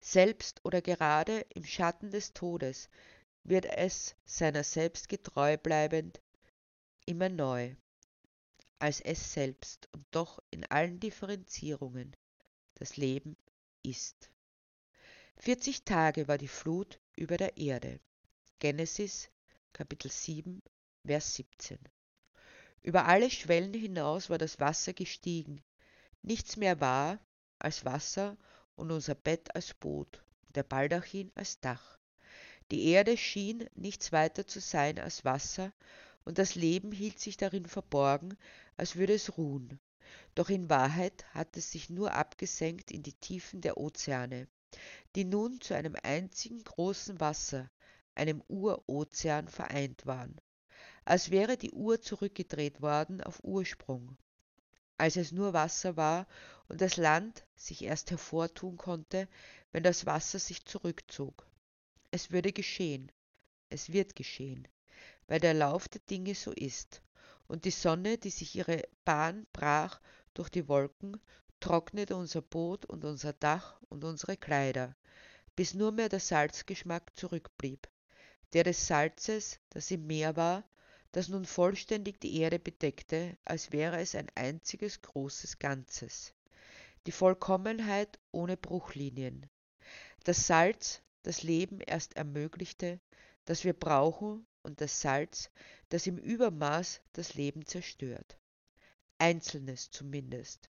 Selbst 0.00 0.64
oder 0.64 0.80
gerade 0.82 1.44
im 1.54 1.64
Schatten 1.64 2.10
des 2.10 2.32
Todes 2.32 2.88
wird 3.42 3.66
es 3.66 4.14
seiner 4.24 4.64
selbst 4.64 5.08
getreu 5.08 5.56
bleibend 5.56 6.20
immer 7.06 7.28
neu 7.28 7.74
als 8.78 9.00
es 9.00 9.32
selbst 9.32 9.88
und 9.92 10.06
doch 10.10 10.38
in 10.50 10.64
allen 10.66 11.00
Differenzierungen. 11.00 12.14
Das 12.74 12.96
Leben 12.96 13.36
ist. 13.82 14.30
40 15.40 15.84
Tage 15.84 16.26
war 16.26 16.36
die 16.36 16.48
Flut 16.48 16.98
über 17.14 17.36
der 17.36 17.56
Erde. 17.56 18.00
Genesis 18.58 19.30
Kapitel 19.72 20.10
7, 20.10 20.60
Vers 21.06 21.36
17. 21.36 21.78
Über 22.82 23.06
alle 23.06 23.30
Schwellen 23.30 23.72
hinaus 23.72 24.30
war 24.30 24.38
das 24.38 24.58
Wasser 24.58 24.92
gestiegen. 24.94 25.62
Nichts 26.22 26.56
mehr 26.56 26.80
war 26.80 27.20
als 27.60 27.84
Wasser 27.84 28.36
und 28.74 28.90
unser 28.90 29.14
Bett 29.14 29.54
als 29.54 29.74
Boot, 29.74 30.24
der 30.56 30.64
Baldachin 30.64 31.30
als 31.36 31.60
Dach. 31.60 32.00
Die 32.72 32.88
Erde 32.88 33.16
schien 33.16 33.70
nichts 33.76 34.10
weiter 34.10 34.44
zu 34.44 34.60
sein 34.60 34.98
als 34.98 35.24
Wasser 35.24 35.72
und 36.24 36.38
das 36.38 36.56
Leben 36.56 36.90
hielt 36.90 37.20
sich 37.20 37.36
darin 37.36 37.66
verborgen, 37.66 38.36
als 38.76 38.96
würde 38.96 39.14
es 39.14 39.38
ruhen. 39.38 39.78
Doch 40.34 40.50
in 40.50 40.68
Wahrheit 40.68 41.24
hat 41.32 41.56
es 41.56 41.70
sich 41.70 41.90
nur 41.90 42.12
abgesenkt 42.12 42.90
in 42.90 43.04
die 43.04 43.14
Tiefen 43.14 43.60
der 43.60 43.76
Ozeane, 43.76 44.48
die 45.14 45.24
nun 45.24 45.60
zu 45.60 45.74
einem 45.74 45.96
einzigen 46.02 46.62
großen 46.62 47.20
Wasser, 47.20 47.70
einem 48.14 48.42
Urozean 48.48 49.48
vereint 49.48 50.06
waren, 50.06 50.40
als 51.04 51.30
wäre 51.30 51.56
die 51.56 51.70
Uhr 51.70 52.00
zurückgedreht 52.00 52.82
worden 52.82 53.22
auf 53.22 53.42
Ursprung. 53.44 54.16
Als 54.96 55.16
es 55.16 55.32
nur 55.32 55.52
Wasser 55.52 55.96
war 55.96 56.26
und 56.68 56.80
das 56.80 56.96
Land 56.96 57.46
sich 57.54 57.82
erst 57.84 58.10
hervortun 58.10 58.76
konnte, 58.76 59.28
wenn 59.72 59.84
das 59.84 60.06
Wasser 60.06 60.38
sich 60.38 60.64
zurückzog. 60.64 61.46
Es 62.10 62.30
würde 62.30 62.52
geschehen, 62.52 63.12
es 63.70 63.92
wird 63.92 64.16
geschehen 64.16 64.66
weil 65.28 65.40
der 65.40 65.54
Lauf 65.54 65.88
der 65.88 66.00
Dinge 66.00 66.34
so 66.34 66.50
ist. 66.52 67.02
Und 67.46 67.64
die 67.64 67.70
Sonne, 67.70 68.18
die 68.18 68.30
sich 68.30 68.56
ihre 68.56 68.82
Bahn 69.04 69.46
brach 69.52 70.00
durch 70.34 70.48
die 70.48 70.68
Wolken, 70.68 71.20
trocknete 71.60 72.16
unser 72.16 72.42
Boot 72.42 72.84
und 72.86 73.04
unser 73.04 73.32
Dach 73.32 73.80
und 73.88 74.04
unsere 74.04 74.36
Kleider, 74.36 74.96
bis 75.56 75.74
nur 75.74 75.92
mehr 75.92 76.08
der 76.08 76.20
Salzgeschmack 76.20 77.16
zurückblieb, 77.16 77.88
der 78.52 78.64
des 78.64 78.86
Salzes, 78.86 79.58
das 79.70 79.90
im 79.90 80.06
Meer 80.06 80.36
war, 80.36 80.64
das 81.12 81.28
nun 81.28 81.44
vollständig 81.44 82.20
die 82.20 82.38
Erde 82.40 82.58
bedeckte, 82.58 83.36
als 83.44 83.72
wäre 83.72 83.98
es 84.00 84.14
ein 84.14 84.28
einziges 84.34 85.00
großes 85.02 85.58
Ganzes. 85.58 86.32
Die 87.06 87.12
Vollkommenheit 87.12 88.18
ohne 88.30 88.56
Bruchlinien. 88.56 89.48
Das 90.24 90.46
Salz, 90.46 91.02
das 91.22 91.42
Leben 91.42 91.80
erst 91.80 92.16
ermöglichte, 92.16 93.00
das 93.46 93.64
wir 93.64 93.72
brauchen, 93.72 94.46
und 94.62 94.80
das 94.80 95.00
Salz, 95.00 95.50
das 95.88 96.06
im 96.06 96.18
Übermaß 96.18 97.00
das 97.14 97.34
Leben 97.34 97.64
zerstört. 97.64 98.38
Einzelnes 99.16 99.90
zumindest, 99.90 100.68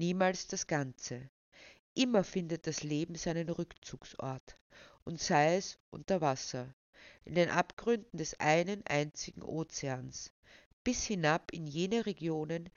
niemals 0.00 0.46
das 0.46 0.66
Ganze. 0.66 1.28
Immer 1.92 2.24
findet 2.24 2.66
das 2.66 2.82
Leben 2.82 3.16
seinen 3.16 3.50
Rückzugsort, 3.50 4.56
und 5.04 5.20
sei 5.20 5.56
es 5.56 5.78
unter 5.90 6.22
Wasser, 6.22 6.74
in 7.26 7.34
den 7.34 7.50
Abgründen 7.50 8.16
des 8.16 8.40
einen 8.40 8.82
einzigen 8.86 9.42
Ozeans, 9.42 10.32
bis 10.84 11.04
hinab 11.04 11.52
in 11.52 11.66
jene 11.66 12.06
Regionen, 12.06 12.70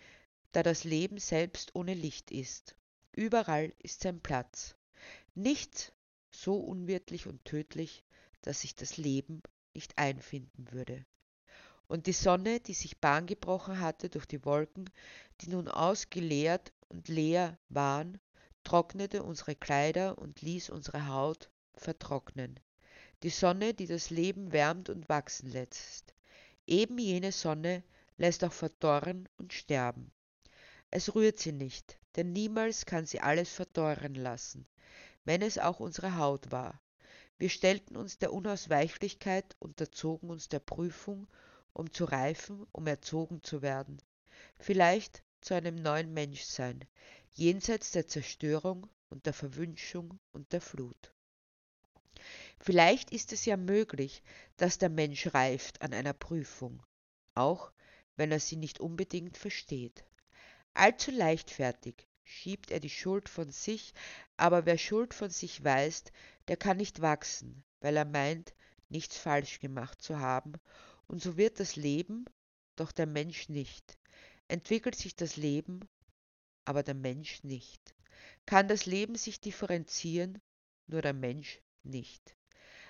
da 0.52 0.64
das 0.64 0.84
Leben 0.84 1.18
selbst 1.18 1.74
ohne 1.76 1.94
Licht 1.94 2.30
ist. 2.30 2.76
Überall 3.14 3.74
ist 3.80 4.02
sein 4.02 4.20
Platz. 4.20 4.76
Nichts, 5.34 5.94
so 6.30 6.58
unwirtlich 6.58 7.26
und 7.26 7.46
tödlich, 7.46 8.04
dass 8.42 8.62
sich 8.62 8.76
das 8.76 8.98
Leben 8.98 9.42
nicht 9.74 9.98
einfinden 9.98 10.70
würde. 10.74 11.06
Und 11.94 12.08
die 12.08 12.12
Sonne, 12.12 12.60
die 12.60 12.74
sich 12.74 13.00
Bahn 13.00 13.28
gebrochen 13.28 13.80
hatte 13.80 14.10
durch 14.10 14.26
die 14.26 14.44
Wolken, 14.46 14.90
die 15.42 15.52
nun 15.52 15.68
ausgeleert 15.68 16.74
und 16.90 17.08
leer 17.08 17.60
waren, 17.70 18.20
trocknete 18.64 19.22
unsere 19.22 19.56
Kleider 19.56 20.18
und 20.18 20.42
ließ 20.42 20.72
unsere 20.72 21.06
Haut 21.06 21.52
vertrocknen. 21.76 22.60
Die 23.22 23.30
Sonne, 23.30 23.76
die 23.76 23.86
das 23.86 24.10
Leben 24.10 24.52
wärmt 24.52 24.90
und 24.90 25.08
wachsen 25.08 25.52
lässt. 25.52 26.16
Eben 26.66 26.98
jene 26.98 27.32
Sonne 27.32 27.84
lässt 28.18 28.44
auch 28.44 28.54
verdorren 28.54 29.30
und 29.38 29.54
sterben. 29.54 30.12
Es 30.90 31.14
rührt 31.14 31.38
sie 31.38 31.52
nicht, 31.52 32.00
denn 32.16 32.34
niemals 32.34 32.88
kann 32.88 33.06
sie 33.06 33.20
alles 33.20 33.50
verdorren 33.50 34.16
lassen, 34.16 34.66
wenn 35.26 35.44
es 35.44 35.60
auch 35.60 35.80
unsere 35.80 36.18
Haut 36.18 36.52
war. 36.52 36.82
Wir 37.38 37.50
stellten 37.50 37.96
uns 37.96 38.18
der 38.18 38.34
Unausweichlichkeit, 38.34 39.56
unterzogen 39.60 40.32
uns 40.32 40.50
der 40.50 40.60
Prüfung, 40.60 41.28
um 41.74 41.92
zu 41.92 42.06
reifen, 42.06 42.66
um 42.72 42.88
erzogen 42.88 43.44
zu 43.44 43.62
werden. 43.62 44.02
Vielleicht 44.60 45.24
zu 45.42 45.54
einem 45.54 45.76
neuen 45.76 46.14
Menschsein, 46.14 46.86
jenseits 47.34 47.92
der 47.92 48.08
Zerstörung 48.08 48.88
und 49.10 49.26
der 49.26 49.34
Verwünschung 49.34 50.20
und 50.32 50.54
der 50.54 50.62
Flut. 50.62 51.14
Vielleicht 52.60 53.12
ist 53.12 53.34
es 53.34 53.46
ja 53.46 53.58
möglich, 53.58 54.24
dass 54.58 54.78
der 54.78 54.90
Mensch 54.90 55.34
reift 55.34 55.82
an 55.82 55.94
einer 55.94 56.14
Prüfung, 56.14 56.82
auch 57.36 57.72
wenn 58.16 58.32
er 58.32 58.40
sie 58.40 58.56
nicht 58.56 58.80
unbedingt 58.80 59.38
versteht. 59.38 60.06
Allzu 60.74 61.12
leichtfertig 61.12 62.08
schiebt 62.24 62.72
er 62.72 62.80
die 62.80 62.90
Schuld 62.90 63.28
von 63.28 63.52
sich, 63.52 63.94
aber 64.38 64.66
wer 64.66 64.78
Schuld 64.78 65.14
von 65.14 65.30
sich 65.30 65.64
weist, 65.64 66.12
der 66.48 66.58
kann 66.58 66.78
nicht 66.78 67.02
wachsen, 67.02 67.64
weil 67.82 67.98
er 67.98 68.06
meint, 68.06 68.54
nichts 68.90 69.18
falsch 69.18 69.60
gemacht 69.60 70.02
zu 70.02 70.20
haben, 70.20 70.54
und 71.14 71.22
so 71.22 71.38
wird 71.38 71.60
das 71.60 71.76
Leben, 71.76 72.26
doch 72.76 72.92
der 72.92 73.06
Mensch 73.06 73.48
nicht. 73.48 74.00
Entwickelt 74.48 74.96
sich 74.96 75.16
das 75.16 75.38
Leben, 75.38 75.82
aber 76.66 76.82
der 76.82 76.96
Mensch 76.96 77.44
nicht. 77.44 77.94
Kann 78.48 78.68
das 78.68 78.88
Leben 78.88 79.14
sich 79.14 79.40
differenzieren, 79.40 80.42
nur 80.88 81.04
der 81.04 81.14
Mensch 81.14 81.62
nicht. 81.84 82.36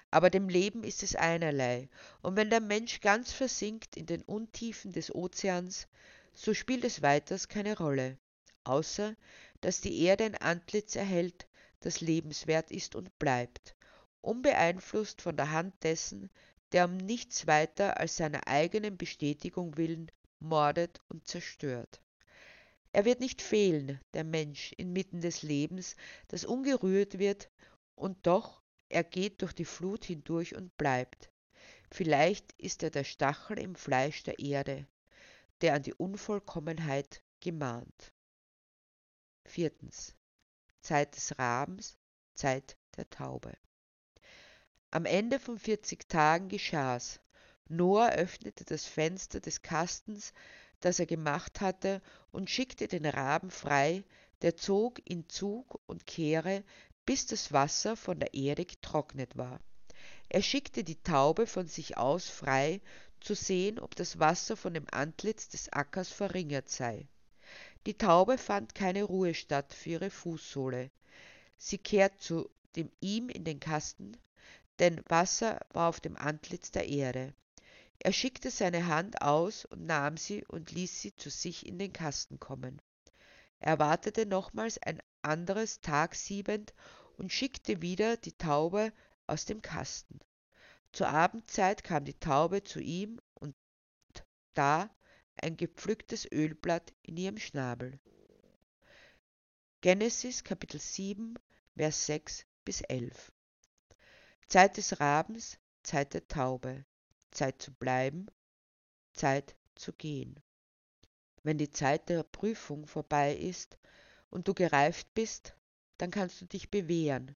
Aber 0.10 0.30
dem 0.30 0.48
Leben 0.48 0.86
ist 0.86 1.04
es 1.04 1.18
einerlei, 1.18 1.90
und 2.22 2.38
wenn 2.38 2.50
der 2.50 2.62
Mensch 2.62 3.02
ganz 3.02 3.34
versinkt 3.34 3.98
in 3.98 4.06
den 4.06 4.22
Untiefen 4.22 4.94
des 4.94 5.14
Ozeans, 5.14 5.90
so 6.34 6.54
spielt 6.54 6.86
es 6.86 7.02
weiters 7.02 7.50
keine 7.50 7.78
Rolle, 7.78 8.18
außer 8.64 9.18
dass 9.60 9.82
die 9.82 10.00
Erde 10.00 10.24
ein 10.24 10.36
Antlitz 10.36 10.96
erhält, 10.96 11.46
das 11.82 12.00
lebenswert 12.00 12.72
ist 12.72 12.96
und 12.96 13.20
bleibt, 13.20 13.76
unbeeinflusst 14.22 15.22
von 15.22 15.36
der 15.36 15.52
Hand 15.52 15.74
dessen, 15.84 16.30
der 16.74 16.86
um 16.86 16.98
nichts 16.98 17.48
weiter 17.48 18.00
als 18.00 18.18
seiner 18.18 18.48
eigenen 18.48 18.98
Bestätigung 18.98 19.78
willen 19.78 20.12
mordet 20.40 21.00
und 21.08 21.28
zerstört. 21.28 22.02
Er 22.92 23.06
wird 23.06 23.22
nicht 23.22 23.42
fehlen, 23.42 24.00
der 24.14 24.24
Mensch, 24.24 24.74
inmitten 24.74 25.22
des 25.22 25.42
Lebens, 25.42 25.96
das 26.28 26.46
ungerührt 26.46 27.18
wird, 27.18 27.50
und 27.96 28.28
doch 28.28 28.62
er 28.90 29.04
geht 29.04 29.42
durch 29.42 29.54
die 29.54 29.66
Flut 29.66 30.06
hindurch 30.06 30.56
und 30.56 30.76
bleibt. 30.78 31.32
Vielleicht 31.92 32.54
ist 32.54 32.84
er 32.84 32.90
der 32.90 33.04
Stachel 33.04 33.58
im 33.58 33.76
Fleisch 33.76 34.24
der 34.24 34.40
Erde, 34.40 34.88
der 35.62 35.76
an 35.76 35.84
die 35.84 35.94
Unvollkommenheit 35.94 37.24
gemahnt. 37.40 38.14
Viertens. 39.46 40.16
Zeit 40.82 41.16
des 41.16 41.38
Rabens, 41.40 41.98
Zeit 42.36 42.78
der 42.98 43.10
Taube. 43.10 43.54
Am 44.94 45.06
Ende 45.06 45.40
von 45.40 45.58
40 45.58 46.08
Tagen 46.08 46.50
geschah's. 46.50 47.20
Noah 47.68 48.12
öffnete 48.12 48.64
das 48.64 48.86
Fenster 48.86 49.40
des 49.40 49.64
Kastens, 49.64 50.34
das 50.82 51.00
er 51.00 51.08
gemacht 51.08 51.62
hatte, 51.62 52.00
und 52.32 52.52
schickte 52.52 52.88
den 52.88 53.08
Raben 53.08 53.50
frei, 53.50 54.04
der 54.44 54.56
zog 54.56 55.02
in 55.10 55.28
Zug 55.28 55.82
und 55.88 56.06
Kehre, 56.06 56.64
bis 57.08 57.26
das 57.26 57.52
Wasser 57.52 57.96
von 57.96 58.20
der 58.20 58.36
Erde 58.36 58.66
getrocknet 58.66 59.36
war. 59.36 59.60
Er 60.30 60.44
schickte 60.44 60.84
die 60.84 61.02
Taube 61.02 61.48
von 61.48 61.66
sich 61.66 61.98
aus 61.98 62.30
frei, 62.30 62.80
zu 63.20 63.34
sehen, 63.34 63.80
ob 63.80 63.96
das 63.96 64.20
Wasser 64.20 64.56
von 64.56 64.76
dem 64.76 64.86
Antlitz 64.92 65.50
des 65.50 65.74
Ackers 65.74 66.10
verringert 66.10 66.70
sei. 66.70 67.08
Die 67.88 67.98
Taube 67.98 68.38
fand 68.38 68.76
keine 68.76 69.06
Ruhestatt 69.06 69.74
für 69.74 69.90
ihre 69.90 70.12
Fußsohle. 70.12 70.92
Sie 71.58 71.80
kehrt 71.80 72.22
zu 72.22 72.48
dem 72.76 72.92
ihm 73.02 73.30
in 73.30 73.44
den 73.44 73.60
Kasten, 73.60 74.18
denn 74.80 75.02
Wasser 75.08 75.60
war 75.72 75.90
auf 75.90 76.00
dem 76.00 76.18
Antlitz 76.18 76.72
der 76.72 76.88
Erde. 76.90 77.34
Er 78.00 78.12
schickte 78.12 78.52
seine 78.52 78.88
Hand 78.88 79.22
aus 79.22 79.66
und 79.66 79.86
nahm 79.86 80.18
sie 80.18 80.44
und 80.46 80.72
ließ 80.72 81.02
sie 81.02 81.16
zu 81.16 81.30
sich 81.30 81.66
in 81.66 81.80
den 81.80 81.94
Kasten 81.94 82.40
kommen. 82.40 82.82
Er 83.60 83.80
wartete 83.80 84.26
nochmals 84.26 84.78
ein 84.78 85.02
anderes 85.22 85.80
tagsiebend 85.80 86.74
und 87.18 87.32
schickte 87.32 87.82
wieder 87.82 88.18
die 88.18 88.34
Taube 88.34 88.92
aus 89.28 89.46
dem 89.46 89.62
Kasten. 89.62 90.20
Zur 90.92 91.08
Abendzeit 91.08 91.84
kam 91.84 92.04
die 92.04 92.20
Taube 92.20 92.64
zu 92.64 92.80
ihm 92.80 93.22
und 93.36 93.56
da 94.54 94.90
ein 95.36 95.58
gepflücktes 95.58 96.30
Ölblatt 96.32 96.94
in 97.04 97.18
ihrem 97.18 97.38
Schnabel. 97.38 98.00
Genesis 99.82 100.44
Kapitel 100.44 100.80
7, 100.80 101.36
Vers 101.76 102.06
6 102.06 102.46
bis 102.64 102.82
11. 102.82 103.32
Zeit 104.48 104.78
des 104.78 105.00
Rabens, 105.00 105.58
Zeit 105.84 106.14
der 106.14 106.28
Taube, 106.28 106.86
Zeit 107.32 107.62
zu 107.62 107.74
bleiben, 107.74 108.28
Zeit 109.14 109.56
zu 109.76 109.94
gehen. 109.94 110.40
Wenn 111.44 111.58
die 111.58 111.72
Zeit 111.72 112.10
der 112.10 112.24
Prüfung 112.24 112.88
vorbei 112.88 113.36
ist 113.36 113.78
und 114.30 114.48
du 114.48 114.54
gereift 114.54 115.14
bist, 115.14 115.56
dann 115.98 116.12
kannst 116.12 116.42
du 116.42 116.46
dich 116.46 116.72
bewähren. 116.72 117.36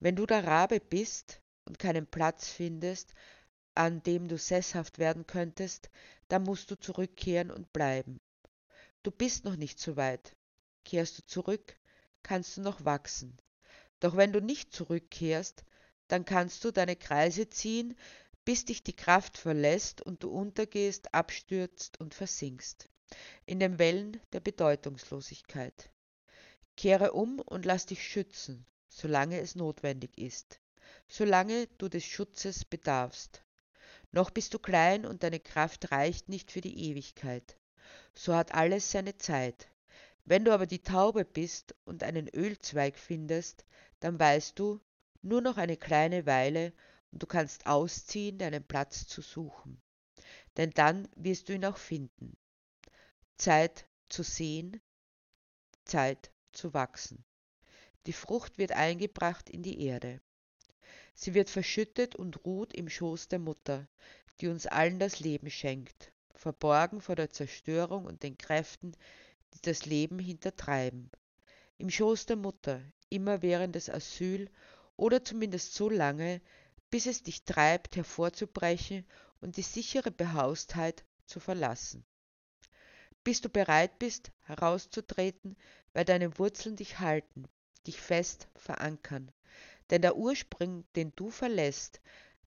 Wenn 0.00 0.16
du 0.16 0.26
der 0.26 0.44
Rabe 0.44 0.80
bist, 0.80 1.42
und 1.64 1.78
keinen 1.78 2.06
Platz 2.06 2.48
findest, 2.48 3.14
an 3.74 4.02
dem 4.02 4.28
du 4.28 4.36
sesshaft 4.36 4.98
werden 4.98 5.26
könntest, 5.26 5.90
dann 6.28 6.42
musst 6.42 6.70
du 6.70 6.78
zurückkehren 6.78 7.50
und 7.50 7.72
bleiben. 7.72 8.20
Du 9.02 9.10
bist 9.10 9.44
noch 9.44 9.56
nicht 9.56 9.78
so 9.78 9.96
weit. 9.96 10.36
Kehrst 10.84 11.18
du 11.18 11.26
zurück, 11.26 11.78
kannst 12.22 12.56
du 12.56 12.60
noch 12.60 12.84
wachsen. 12.84 13.38
Doch 14.00 14.16
wenn 14.16 14.32
du 14.32 14.40
nicht 14.40 14.72
zurückkehrst, 14.72 15.64
dann 16.12 16.24
kannst 16.24 16.64
du 16.64 16.70
deine 16.70 16.96
Kreise 16.96 17.48
ziehen, 17.48 17.96
bis 18.44 18.64
dich 18.64 18.82
die 18.82 18.96
Kraft 18.96 19.38
verlässt 19.38 20.00
und 20.02 20.22
du 20.22 20.30
untergehst, 20.30 21.14
abstürzt 21.14 22.00
und 22.00 22.14
versinkst 22.14 22.88
in 23.44 23.60
den 23.60 23.78
Wellen 23.78 24.20
der 24.32 24.40
Bedeutungslosigkeit. 24.40 25.90
Kehre 26.76 27.12
um 27.12 27.40
und 27.40 27.66
lass 27.66 27.84
dich 27.86 28.06
schützen, 28.06 28.64
solange 28.88 29.38
es 29.40 29.54
notwendig 29.54 30.16
ist 30.16 30.62
solange 31.08 31.66
du 31.78 31.88
des 31.88 32.04
Schutzes 32.04 32.64
bedarfst. 32.64 33.42
Noch 34.12 34.30
bist 34.30 34.54
du 34.54 34.58
klein 34.58 35.04
und 35.06 35.22
deine 35.22 35.40
Kraft 35.40 35.90
reicht 35.92 36.28
nicht 36.28 36.50
für 36.50 36.60
die 36.60 36.90
Ewigkeit. 36.90 37.56
So 38.14 38.34
hat 38.34 38.54
alles 38.54 38.90
seine 38.90 39.16
Zeit. 39.16 39.68
Wenn 40.24 40.44
du 40.44 40.52
aber 40.52 40.66
die 40.66 40.82
Taube 40.82 41.24
bist 41.24 41.74
und 41.84 42.02
einen 42.02 42.28
Ölzweig 42.28 42.98
findest, 42.98 43.64
dann 44.00 44.18
weißt 44.18 44.58
du, 44.58 44.80
nur 45.22 45.40
noch 45.40 45.56
eine 45.56 45.76
kleine 45.76 46.26
Weile 46.26 46.72
und 47.10 47.22
du 47.22 47.26
kannst 47.26 47.66
ausziehen, 47.66 48.38
deinen 48.38 48.64
Platz 48.64 49.06
zu 49.06 49.22
suchen. 49.22 49.80
Denn 50.56 50.70
dann 50.70 51.08
wirst 51.16 51.48
du 51.48 51.54
ihn 51.54 51.64
auch 51.64 51.78
finden. 51.78 52.36
Zeit 53.36 53.86
zu 54.08 54.22
sehen, 54.22 54.80
Zeit 55.84 56.30
zu 56.52 56.74
wachsen. 56.74 57.24
Die 58.06 58.12
Frucht 58.12 58.58
wird 58.58 58.72
eingebracht 58.72 59.48
in 59.48 59.62
die 59.62 59.80
Erde. 59.84 60.20
Sie 61.14 61.34
wird 61.34 61.50
verschüttet 61.50 62.16
und 62.16 62.44
ruht 62.44 62.74
im 62.74 62.88
Schoß 62.88 63.28
der 63.28 63.38
Mutter, 63.38 63.88
die 64.40 64.48
uns 64.48 64.66
allen 64.66 64.98
das 64.98 65.20
Leben 65.20 65.50
schenkt, 65.50 66.12
verborgen 66.34 67.00
vor 67.00 67.16
der 67.16 67.30
Zerstörung 67.30 68.06
und 68.06 68.22
den 68.22 68.36
Kräften, 68.38 68.92
die 69.54 69.60
das 69.62 69.86
Leben 69.86 70.18
hintertreiben. 70.18 71.10
Im 71.78 71.90
Schoß 71.90 72.26
der 72.26 72.36
Mutter, 72.36 72.82
immer 73.08 73.42
während 73.42 73.74
des 73.74 73.88
Asyl 73.90 74.50
oder 75.02 75.24
zumindest 75.24 75.74
so 75.74 75.90
lange, 75.90 76.40
bis 76.88 77.06
es 77.06 77.24
dich 77.24 77.42
treibt, 77.42 77.96
hervorzubrechen 77.96 79.04
und 79.40 79.56
die 79.56 79.62
sichere 79.62 80.12
Behaustheit 80.12 81.04
zu 81.26 81.40
verlassen. 81.40 82.04
Bis 83.24 83.40
du 83.40 83.48
bereit 83.48 83.98
bist, 83.98 84.30
herauszutreten, 84.42 85.56
weil 85.92 86.04
deine 86.04 86.38
Wurzeln 86.38 86.76
dich 86.76 87.00
halten, 87.00 87.48
dich 87.84 88.00
fest 88.00 88.46
verankern, 88.54 89.32
denn 89.90 90.02
der 90.02 90.16
Ursprung, 90.16 90.84
den 90.94 91.12
du 91.16 91.30
verlässt, 91.30 92.00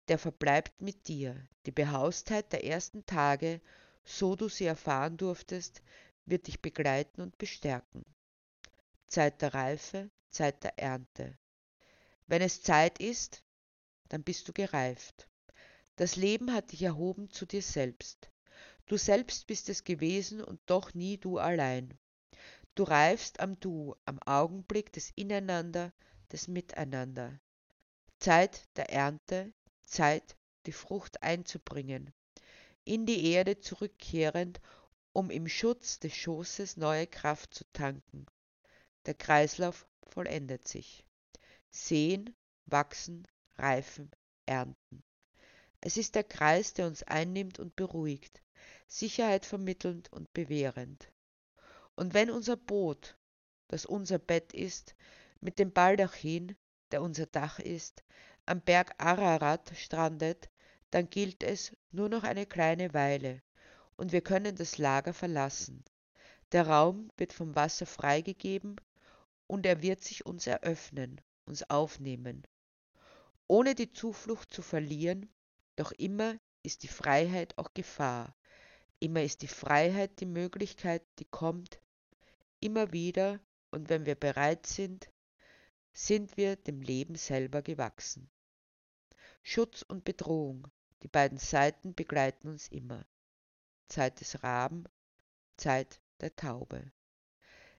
der 0.08 0.20
verbleibt 0.20 0.80
mit 0.80 1.08
dir. 1.08 1.48
Die 1.66 1.72
Behaustheit 1.72 2.54
der 2.54 2.66
ersten 2.66 3.04
Tage, 3.08 3.62
so 4.04 4.36
du 4.36 4.48
sie 4.48 4.66
erfahren 4.66 5.18
durftest, 5.18 5.82
wird 6.28 6.46
dich 6.46 6.62
begleiten 6.62 7.22
und 7.22 7.36
bestärken. 7.40 8.06
Zeit 9.08 9.42
der 9.42 9.56
Reife, 9.56 10.12
Zeit 10.30 10.64
der 10.64 10.78
Ernte. 10.78 11.36
Wenn 12.28 12.42
es 12.42 12.62
Zeit 12.62 13.00
ist, 13.00 13.44
dann 14.10 14.24
bist 14.24 14.48
du 14.48 14.54
gereift. 14.54 15.28
Das 15.96 16.16
Leben 16.16 16.54
hat 16.54 16.72
dich 16.72 16.82
erhoben 16.82 17.30
zu 17.30 17.46
dir 17.46 17.62
selbst. 17.62 18.30
Du 18.86 18.98
selbst 18.98 19.48
bist 19.48 19.70
es 19.70 19.84
gewesen 19.84 20.44
und 20.44 20.60
doch 20.66 20.94
nie 20.94 21.18
du 21.18 21.38
allein. 21.38 21.98
Du 22.76 22.84
reifst 22.84 23.40
am 23.40 23.60
Du, 23.60 23.96
am 24.06 24.20
Augenblick 24.20 24.92
des 24.92 25.12
Ineinander, 25.16 25.94
des 26.32 26.48
Miteinander. 26.48 27.40
Zeit 28.20 28.68
der 28.78 28.90
Ernte, 28.90 29.54
Zeit, 29.84 30.38
die 30.66 30.72
Frucht 30.72 31.22
einzubringen, 31.22 32.14
in 32.84 33.06
die 33.06 33.32
Erde 33.32 33.60
zurückkehrend, 33.60 34.60
um 35.12 35.30
im 35.30 35.48
Schutz 35.48 36.00
des 36.00 36.16
Schoßes 36.16 36.78
neue 36.78 37.06
Kraft 37.06 37.54
zu 37.54 37.64
tanken. 37.74 38.26
Der 39.06 39.14
Kreislauf 39.14 39.88
vollendet 40.04 40.68
sich. 40.68 41.06
Sehen, 41.76 42.36
wachsen, 42.68 43.28
reifen, 43.56 44.12
ernten. 44.46 45.04
Es 45.82 45.98
ist 45.98 46.14
der 46.14 46.24
Kreis, 46.24 46.74
der 46.74 46.86
uns 46.86 47.02
einnimmt 47.02 47.58
und 47.58 47.76
beruhigt, 47.76 48.44
Sicherheit 48.88 49.44
vermittelnd 49.44 50.14
und 50.14 50.32
bewährend. 50.34 51.12
Und 51.96 52.14
wenn 52.14 52.30
unser 52.30 52.58
Boot, 52.58 53.18
das 53.70 53.88
unser 53.88 54.20
Bett 54.20 54.54
ist, 54.54 54.96
mit 55.42 55.58
dem 55.58 55.74
Baldachin, 55.74 56.56
der 56.92 57.02
unser 57.02 57.26
Dach 57.26 57.58
ist, 57.58 58.04
am 58.46 58.62
Berg 58.62 58.94
Ararat 59.00 59.74
strandet, 59.76 60.50
dann 60.92 61.10
gilt 61.10 61.42
es 61.42 61.76
nur 61.90 62.08
noch 62.08 62.24
eine 62.24 62.46
kleine 62.46 62.94
Weile, 62.94 63.42
und 63.98 64.12
wir 64.12 64.22
können 64.22 64.56
das 64.56 64.78
Lager 64.78 65.14
verlassen. 65.14 65.84
Der 66.52 66.68
Raum 66.68 67.10
wird 67.18 67.34
vom 67.34 67.56
Wasser 67.56 67.88
freigegeben, 67.88 68.80
und 69.48 69.66
er 69.66 69.82
wird 69.82 70.04
sich 70.04 70.26
uns 70.26 70.46
eröffnen, 70.46 71.20
uns 71.46 71.70
aufnehmen. 71.70 72.48
Ohne 73.48 73.76
die 73.76 73.92
Zuflucht 73.92 74.54
zu 74.54 74.62
verlieren, 74.62 75.30
doch 75.76 75.92
immer 75.92 76.38
ist 76.64 76.84
die 76.84 76.88
Freiheit 76.88 77.58
auch 77.58 77.74
Gefahr, 77.74 78.36
immer 79.00 79.22
ist 79.24 79.42
die 79.42 79.48
Freiheit 79.48 80.20
die 80.20 80.26
Möglichkeit, 80.26 81.04
die 81.20 81.26
kommt, 81.26 81.82
immer 82.60 82.94
wieder, 82.94 83.40
und 83.72 83.90
wenn 83.90 84.06
wir 84.06 84.16
bereit 84.16 84.68
sind, 84.68 85.10
sind 85.94 86.38
wir 86.38 86.56
dem 86.56 86.82
Leben 86.82 87.16
selber 87.16 87.62
gewachsen. 87.62 88.30
Schutz 89.42 89.82
und 89.82 90.06
Bedrohung, 90.06 90.68
die 91.02 91.08
beiden 91.08 91.38
Seiten 91.38 91.94
begleiten 91.94 92.48
uns 92.48 92.68
immer. 92.70 93.06
Zeit 93.90 94.22
des 94.22 94.44
Raben, 94.44 94.86
Zeit 95.58 96.00
der 96.22 96.36
Taube. 96.36 96.92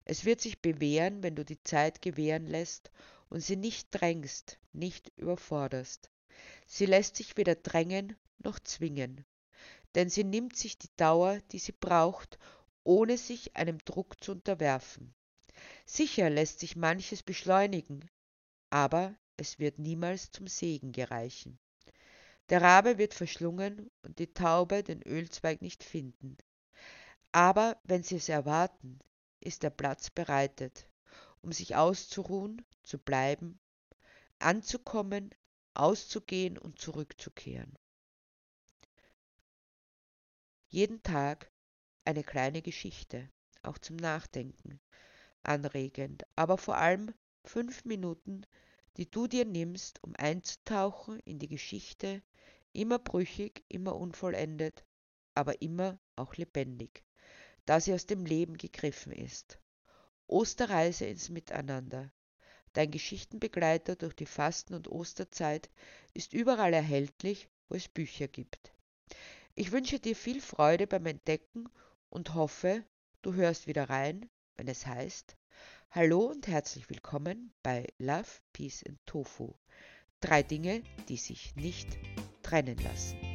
Es 0.04 0.24
wird 0.24 0.40
sich 0.40 0.60
bewähren, 0.60 1.22
wenn 1.22 1.34
du 1.34 1.44
die 1.44 1.62
Zeit 1.62 2.02
gewähren 2.02 2.46
lässt 2.46 2.90
und 3.28 3.40
sie 3.40 3.56
nicht 3.56 3.88
drängst, 3.90 4.58
nicht 4.72 5.12
überforderst. 5.16 6.10
Sie 6.66 6.86
lässt 6.86 7.16
sich 7.16 7.36
weder 7.36 7.54
drängen 7.54 8.16
noch 8.38 8.58
zwingen, 8.58 9.24
denn 9.94 10.10
sie 10.10 10.24
nimmt 10.24 10.56
sich 10.56 10.78
die 10.78 10.90
Dauer, 10.96 11.38
die 11.52 11.58
sie 11.58 11.72
braucht, 11.72 12.38
ohne 12.82 13.18
sich 13.18 13.56
einem 13.56 13.78
Druck 13.84 14.22
zu 14.22 14.32
unterwerfen. 14.32 15.14
Sicher 15.86 16.30
lässt 16.30 16.60
sich 16.60 16.76
manches 16.76 17.22
beschleunigen, 17.22 18.10
aber 18.70 19.14
es 19.36 19.58
wird 19.58 19.78
niemals 19.78 20.30
zum 20.30 20.46
Segen 20.46 20.92
gereichen. 20.92 21.58
Der 22.50 22.60
Rabe 22.60 22.98
wird 22.98 23.14
verschlungen 23.14 23.90
und 24.02 24.18
die 24.18 24.32
Taube 24.32 24.82
den 24.82 25.02
Ölzweig 25.02 25.62
nicht 25.62 25.82
finden. 25.82 26.36
Aber 27.32 27.80
wenn 27.84 28.02
sie 28.02 28.16
es 28.16 28.28
erwarten, 28.28 28.98
ist 29.40 29.62
der 29.62 29.70
Platz 29.70 30.10
bereitet, 30.10 30.86
um 31.40 31.52
sich 31.52 31.74
auszuruhen, 31.74 32.64
zu 32.84 32.98
bleiben, 32.98 33.58
anzukommen, 34.38 35.34
auszugehen 35.74 36.58
und 36.58 36.78
zurückzukehren. 36.78 37.76
Jeden 40.68 41.02
Tag 41.02 41.50
eine 42.04 42.22
kleine 42.22 42.62
Geschichte, 42.62 43.30
auch 43.62 43.78
zum 43.78 43.96
Nachdenken, 43.96 44.80
anregend, 45.42 46.24
aber 46.36 46.58
vor 46.58 46.76
allem 46.76 47.14
fünf 47.44 47.84
Minuten, 47.84 48.46
die 48.96 49.10
du 49.10 49.26
dir 49.26 49.44
nimmst, 49.44 50.02
um 50.02 50.14
einzutauchen 50.16 51.20
in 51.20 51.38
die 51.38 51.48
Geschichte, 51.48 52.22
immer 52.72 52.98
brüchig, 52.98 53.64
immer 53.68 53.96
unvollendet, 53.96 54.84
aber 55.34 55.62
immer 55.62 55.98
auch 56.16 56.34
lebendig, 56.36 57.04
da 57.66 57.80
sie 57.80 57.94
aus 57.94 58.06
dem 58.06 58.24
Leben 58.24 58.56
gegriffen 58.56 59.12
ist. 59.12 59.58
Osterreise 60.26 61.06
ins 61.06 61.28
Miteinander. 61.28 62.10
Dein 62.74 62.90
Geschichtenbegleiter 62.90 63.96
durch 63.96 64.14
die 64.14 64.26
Fasten- 64.26 64.74
und 64.74 64.88
Osterzeit 64.88 65.70
ist 66.12 66.32
überall 66.32 66.74
erhältlich, 66.74 67.48
wo 67.68 67.76
es 67.76 67.88
Bücher 67.88 68.28
gibt. 68.28 68.72
Ich 69.54 69.72
wünsche 69.72 70.00
dir 70.00 70.16
viel 70.16 70.40
Freude 70.40 70.86
beim 70.86 71.06
Entdecken 71.06 71.68
und 72.10 72.34
hoffe, 72.34 72.84
du 73.22 73.34
hörst 73.34 73.66
wieder 73.66 73.88
rein, 73.88 74.28
wenn 74.56 74.68
es 74.68 74.86
heißt 74.86 75.36
Hallo 75.92 76.26
und 76.26 76.48
herzlich 76.48 76.90
willkommen 76.90 77.52
bei 77.62 77.86
Love, 77.98 78.26
Peace 78.52 78.82
and 78.88 78.98
Tofu. 79.06 79.54
Drei 80.20 80.42
Dinge, 80.42 80.82
die 81.08 81.16
sich 81.16 81.54
nicht 81.54 81.96
trennen 82.42 82.78
lassen. 82.78 83.33